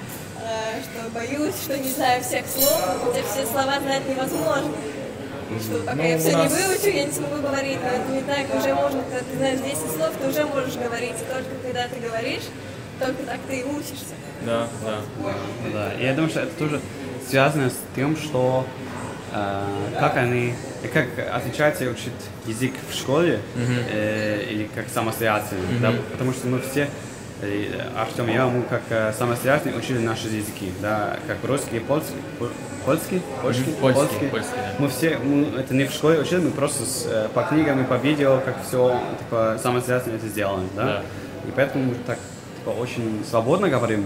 э, 0.42 0.82
что 0.82 1.10
боюсь, 1.12 1.54
что 1.64 1.78
не 1.78 1.92
знаю 1.92 2.24
всех 2.24 2.46
слов, 2.48 2.82
хотя 3.06 3.22
все 3.28 3.46
слова 3.46 3.80
знать 3.80 4.08
невозможно. 4.10 4.72
Что 5.60 5.80
пока 5.80 5.96
Ну, 5.96 6.04
я 6.04 6.18
все 6.18 6.38
нас- 6.38 6.52
не 6.52 6.58
выучу, 6.68 6.98
я 6.98 7.04
не 7.06 7.12
смогу 7.12 7.36
говорить. 7.42 7.78
Но 7.84 7.90
это 7.90 8.12
не 8.12 8.22
так. 8.22 8.56
Уже 8.56 8.74
можно, 8.76 9.04
когда 9.04 9.20
ты 9.20 9.38
знаешь 9.38 9.60
10 9.60 9.92
слов, 9.96 10.12
ты 10.22 10.28
уже 10.30 10.46
можешь 10.46 10.76
говорить. 10.76 11.16
И 11.22 11.34
только 11.34 11.50
когда 11.64 11.88
ты 11.88 12.00
говоришь, 12.00 12.44
только 13.00 13.24
так 13.24 13.40
ты 13.48 13.60
и 13.60 13.64
учишься. 13.64 14.16
Да, 14.46 14.68
да. 14.84 14.98
Да, 15.74 15.94
и 16.00 16.04
я 16.06 16.14
думаю, 16.14 16.30
что 16.30 16.42
это 16.42 16.52
тоже 16.58 16.80
связано 17.30 17.70
с 17.70 17.76
тем, 17.96 18.16
что 18.18 18.66
э, 19.34 19.64
как 20.00 20.18
они, 20.18 20.54
и 20.84 20.88
как 20.88 21.08
отличается 21.34 21.86
учить 21.86 22.12
язык 22.46 22.74
в 22.90 22.94
школе 22.96 23.40
э, 23.92 24.46
или 24.50 24.70
как 24.74 24.90
самостоятельно, 24.90 25.62
да, 25.82 25.94
потому 26.12 26.34
что 26.34 26.48
мы 26.48 26.60
все, 26.60 26.90
Артем 27.98 28.30
и 28.30 28.34
я, 28.34 28.46
мы 28.48 28.62
как 28.64 28.82
э, 28.90 29.14
самостоятельно 29.18 29.78
учили 29.78 29.98
наши 30.00 30.28
языки, 30.28 30.72
да, 30.82 31.18
как 31.28 31.38
русский 31.44 31.78
и 31.78 31.80
польский, 31.80 32.16
пол- 32.40 32.50
польский, 32.86 33.22
польский, 33.42 33.64
Мгм, 33.72 33.76
польский, 33.94 34.28
польский, 34.30 34.56
да. 34.58 34.74
Мы 34.80 34.90
все, 34.90 35.18
мы 35.18 35.60
это 35.60 35.74
не 35.74 35.86
в 35.86 35.92
школе 35.92 36.20
учили, 36.20 36.40
мы 36.40 36.52
просто 36.52 36.86
с, 36.86 37.06
э, 37.08 37.28
по 37.34 37.44
книгам 37.44 37.82
и 37.82 37.86
по 37.86 37.96
видео, 37.96 38.40
как 38.46 38.56
все, 38.68 39.00
типа, 39.20 39.58
самостоятельно 39.62 40.16
это 40.18 40.28
сделаем, 40.28 40.70
да, 40.76 40.86
Да. 40.86 41.02
и 41.48 41.52
поэтому 41.56 41.86
мы 41.86 41.96
так, 42.06 42.20
типа, 42.60 42.70
очень 42.70 43.24
свободно 43.30 43.70
говорим, 43.70 44.06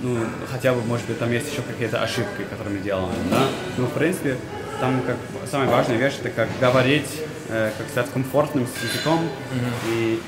ну, 0.00 0.18
хотя 0.52 0.72
бы, 0.74 0.82
может 0.82 1.06
быть, 1.06 1.18
там 1.18 1.32
есть 1.32 1.50
еще 1.50 1.62
какие-то 1.62 2.02
ошибки, 2.02 2.42
которые 2.50 2.76
мы 2.78 2.82
делаем, 2.84 3.08
да. 3.30 3.42
Ну, 3.78 3.86
в 3.86 3.92
принципе, 3.92 4.36
там 4.78 5.00
как 5.06 5.16
самая 5.50 5.68
важная 5.68 5.96
вещь 5.96 6.14
это 6.20 6.28
как 6.30 6.48
говорить, 6.60 7.08
э, 7.48 7.70
как 7.78 7.88
сказать, 7.88 8.10
комфортным 8.12 8.66
языком. 8.82 9.20
И 9.88 10.20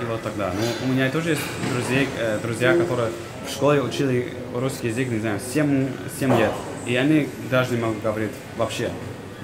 и 0.00 0.04
вот 0.04 0.22
тогда. 0.22 0.52
Ну, 0.54 0.86
у 0.86 0.92
меня 0.92 1.10
тоже 1.10 1.30
есть 1.30 1.42
друзья, 1.72 2.06
э, 2.18 2.38
друзья, 2.42 2.76
которые 2.76 3.10
в 3.46 3.50
школе 3.50 3.82
учили 3.82 4.32
русский 4.54 4.88
язык, 4.88 5.08
не 5.08 5.18
знаю, 5.18 5.40
7, 5.52 5.88
7 6.18 6.38
лет. 6.38 6.52
И 6.86 6.96
они 6.96 7.28
даже 7.50 7.74
не 7.74 7.80
могут 7.80 8.02
говорить 8.02 8.30
вообще. 8.56 8.90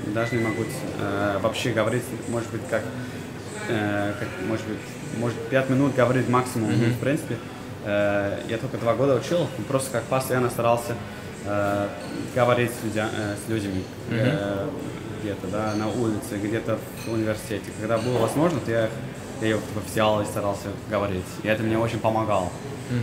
Даже 0.06 0.36
не 0.36 0.42
могут 0.42 0.68
э, 1.00 1.38
вообще 1.42 1.72
говорить, 1.72 2.04
может 2.28 2.50
быть, 2.50 2.62
как, 2.70 2.82
э, 3.68 4.12
как 4.18 4.28
может 4.46 4.66
быть, 4.66 4.78
может 5.18 5.36
5 5.48 5.70
минут 5.70 5.94
говорить 5.94 6.28
максимум. 6.28 6.70
Mm-hmm. 6.70 6.92
В 6.92 6.98
принципе, 6.98 7.36
э, 7.84 8.40
я 8.48 8.58
только 8.58 8.78
два 8.78 8.94
года 8.94 9.16
учил, 9.16 9.46
просто 9.68 9.90
как 9.92 10.04
постоянно 10.04 10.50
старался 10.50 10.94
э, 11.44 11.88
говорить 12.34 12.70
с, 12.70 12.84
людя, 12.84 13.08
э, 13.16 13.34
с 13.44 13.50
людьми. 13.50 13.84
Mm-hmm. 14.10 14.38
Э, 14.40 14.68
где-то, 15.22 15.48
да, 15.48 15.74
на 15.74 15.88
улице, 15.88 16.38
где-то 16.40 16.78
в 17.06 17.12
университете. 17.12 17.64
Когда 17.80 17.98
было 17.98 18.18
возможно, 18.18 18.60
то 18.60 18.70
я 18.70 18.88
я 19.40 19.48
ее 19.48 19.60
взял 19.86 20.20
и 20.20 20.24
старался 20.24 20.68
говорить. 20.90 21.24
И 21.42 21.48
это 21.48 21.62
мне 21.62 21.78
очень 21.78 21.98
помогало. 21.98 22.50
Ну 22.90 22.96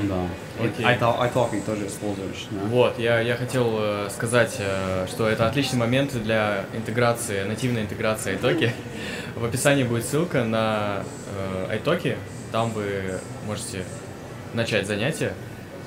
мгм. 0.00 0.08
да. 0.08 0.64
И 0.64 0.82
iTalk, 0.82 1.32
iTalking 1.32 1.64
тоже 1.64 1.86
используешь. 1.86 2.46
Да? 2.50 2.60
Вот, 2.66 2.98
я, 2.98 3.20
я 3.20 3.36
хотел 3.36 3.76
э, 3.78 4.08
сказать, 4.10 4.56
э, 4.58 5.06
что 5.08 5.28
это 5.28 5.46
отличный 5.46 5.78
момент 5.78 6.20
для 6.22 6.64
интеграции, 6.74 7.44
нативной 7.44 7.82
интеграции 7.82 8.36
iTalki. 8.36 8.72
В 9.36 9.44
описании 9.44 9.84
будет 9.84 10.04
ссылка 10.04 10.44
на 10.44 11.04
э, 11.68 11.78
iTalki, 11.78 12.16
там 12.50 12.72
вы 12.72 13.20
можете 13.46 13.84
начать 14.52 14.86
занятие, 14.86 15.32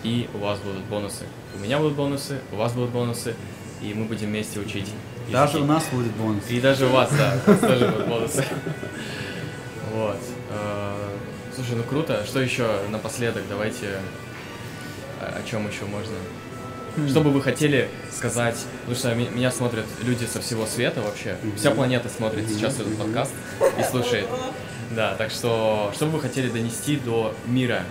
и 0.03 0.29
у 0.33 0.37
вас 0.37 0.59
будут 0.59 0.83
бонусы. 0.85 1.25
У 1.55 1.59
меня 1.59 1.77
будут 1.77 1.93
бонусы, 1.93 2.39
у 2.51 2.55
вас 2.55 2.71
будут 2.73 2.91
бонусы, 2.91 3.35
и 3.81 3.93
мы 3.93 4.05
будем 4.05 4.27
вместе 4.27 4.59
учить. 4.59 4.89
Даже 5.29 5.57
языки. 5.57 5.63
у 5.63 5.73
нас 5.73 5.85
будет 5.91 6.11
бонус. 6.13 6.43
И 6.49 6.59
даже 6.61 6.85
у 6.85 6.89
вас, 6.89 7.09
да, 7.11 7.33
у 7.45 7.51
вас 7.51 7.59
тоже 7.59 7.87
будут 7.89 8.07
бонусы. 8.07 8.45
Вот. 9.93 10.17
Э, 10.49 10.93
Слушай, 11.55 11.75
ну 11.75 11.83
круто. 11.83 12.23
Что 12.25 12.41
еще 12.41 12.79
напоследок? 12.89 13.43
Давайте 13.47 13.99
о, 15.21 15.25
о 15.25 15.43
чем 15.47 15.67
еще 15.67 15.85
можно? 15.85 16.15
Что 17.07 17.21
бы 17.21 17.29
вы 17.29 17.41
хотели 17.41 17.89
сказать? 18.11 18.57
Потому 18.81 18.95
что 18.95 19.13
меня 19.13 19.51
смотрят 19.51 19.85
люди 20.01 20.25
со 20.25 20.41
всего 20.41 20.65
света 20.65 21.01
вообще. 21.01 21.37
Вся 21.55 21.71
планета 21.71 22.09
смотрит 22.09 22.49
сейчас 22.49 22.75
этот 22.75 22.97
подкаст 22.97 23.31
и 23.79 23.83
слушает. 23.83 24.27
Да, 24.91 25.15
так 25.15 25.31
что 25.31 25.91
что 25.95 26.05
бы 26.05 26.13
вы 26.13 26.21
хотели 26.21 26.49
донести 26.49 26.97
до 26.97 27.35
мира? 27.45 27.83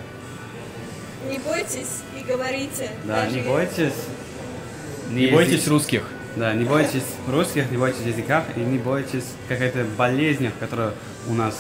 Не 1.29 1.39
бойтесь 1.39 2.03
и 2.19 2.25
говорите. 2.25 2.91
Да, 3.05 3.25
даже 3.25 3.37
не 3.37 3.43
бойтесь. 3.43 3.93
Не 5.11 5.27
бойтесь 5.29 5.69
русских. 5.69 6.03
Да, 6.35 6.55
не 6.55 6.65
бойтесь 6.65 7.05
русских, 7.29 7.71
не 7.71 7.77
бойтесь 7.77 8.07
языках 8.07 8.45
и 8.57 8.61
не 8.61 8.79
бойтесь 8.79 9.25
какой-то 9.49 9.85
болезни, 9.99 10.51
которая 10.59 10.95
у 11.29 11.35
нас 11.35 11.55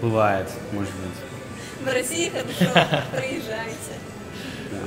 бывает, 0.00 0.48
может 0.72 0.92
быть. 0.92 1.84
В 1.84 1.94
России 1.94 2.30
хорошо, 2.30 2.72
приезжайте. 3.12 3.94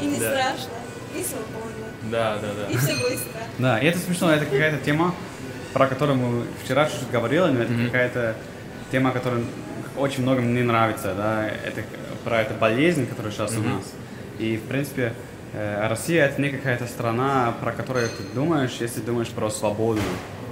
И 0.02 0.06
не 0.06 0.16
страшно, 0.18 0.74
и 1.16 1.24
свободно, 1.24 1.86
Да, 2.12 2.38
да, 2.38 2.48
да. 2.56 2.72
и 2.74 2.78
все 2.78 2.94
быстро. 2.96 3.42
Да, 3.58 3.80
и 3.80 3.86
это 3.88 4.00
смешно, 4.00 4.32
это 4.32 4.46
какая-то 4.46 4.84
тема, 4.84 5.16
про 5.74 5.88
которую 5.88 6.18
мы 6.18 6.46
вчера 6.64 6.86
чуть-чуть 6.86 7.10
говорили, 7.12 7.42
но 7.42 7.62
это 7.64 7.74
какая-то 7.86 8.36
тема, 8.92 9.12
которая 9.12 9.42
очень 9.98 10.22
многим 10.24 10.54
не 10.54 10.62
нравится, 10.64 11.14
да, 11.16 11.48
это 11.48 11.84
про 12.24 12.42
эту 12.42 12.54
болезнь, 12.56 13.08
которая 13.08 13.32
сейчас 13.32 13.56
у 13.58 13.62
нас. 13.62 13.84
И, 14.40 14.58
в 14.58 14.64
принципе, 14.64 15.14
э, 15.54 15.88
Россия 15.88 16.26
это 16.26 16.42
не 16.42 16.50
какая-то 16.50 16.88
страна, 16.88 17.54
про 17.62 17.72
которую 17.72 18.08
ты 18.10 18.24
думаешь, 18.34 18.78
если 18.80 19.02
думаешь 19.02 19.30
про 19.30 19.50
свободу. 19.50 20.02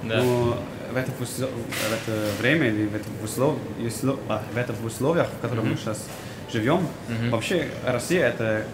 Да. 0.04 0.22
Но 0.22 0.58
в 0.92 0.98
это, 0.98 1.12
усло- 1.20 1.50
в 1.50 1.94
это 1.94 2.42
время 2.42 2.68
или 2.68 2.88
в, 2.88 2.96
это 2.96 3.06
услов- 3.24 3.60
услов- 3.80 4.20
а, 4.28 4.42
в 4.54 4.58
это 4.58 4.74
условиях, 4.86 5.28
в 5.28 5.40
которых 5.42 5.66
мы 5.66 5.76
сейчас 5.78 6.06
живем, 6.52 6.88
вообще 7.30 7.70
Россия 7.86 8.28
это 8.28 8.66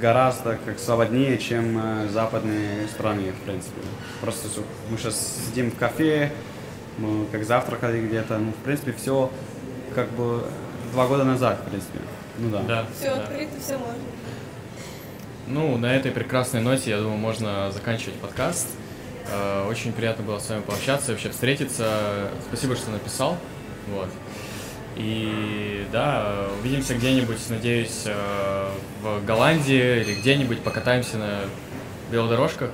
гораздо 0.00 0.58
как 0.64 0.78
свободнее, 0.78 1.36
чем 1.38 1.78
э, 1.78 2.08
западные 2.08 2.88
страны, 2.88 3.32
в 3.32 3.44
принципе. 3.44 3.80
Просто 4.20 4.48
мы 4.90 4.96
сейчас 4.96 5.44
сидим 5.46 5.70
в 5.70 5.76
кафе, 5.76 6.32
мы 6.98 7.26
как 7.26 7.44
завтракали 7.44 8.06
где-то, 8.06 8.38
ну, 8.38 8.52
в 8.52 8.64
принципе, 8.64 8.92
все 8.92 9.30
как 9.94 10.10
бы 10.12 10.44
два 10.92 11.06
года 11.06 11.24
назад, 11.24 11.60
в 11.66 11.70
принципе. 11.70 11.98
Ну 12.38 12.50
да. 12.50 12.62
Да. 12.62 12.86
Все 12.98 13.14
да. 13.14 13.22
открыто, 13.22 13.52
все 13.60 13.76
можно. 13.78 13.94
Ну, 15.46 15.76
на 15.76 15.94
этой 15.94 16.10
прекрасной 16.10 16.60
ноте, 16.62 16.90
я 16.90 16.98
думаю, 16.98 17.18
можно 17.18 17.70
заканчивать 17.72 18.14
подкаст. 18.14 18.68
Э, 19.30 19.66
Очень 19.68 19.92
приятно 19.92 20.24
было 20.24 20.38
с 20.38 20.48
вами 20.48 20.62
пообщаться, 20.62 21.12
вообще 21.12 21.30
встретиться. 21.30 22.28
Спасибо, 22.48 22.76
что 22.76 22.90
написал. 22.90 23.36
Вот. 23.88 24.08
И 24.96 25.86
да, 25.90 26.48
увидимся 26.60 26.94
где-нибудь, 26.94 27.38
надеюсь, 27.48 28.02
э, 28.04 28.68
в 29.02 29.24
Голландии 29.24 30.02
или 30.02 30.14
где-нибудь 30.14 30.62
покатаемся 30.62 31.16
на 31.16 31.40
велодорожках. 32.10 32.70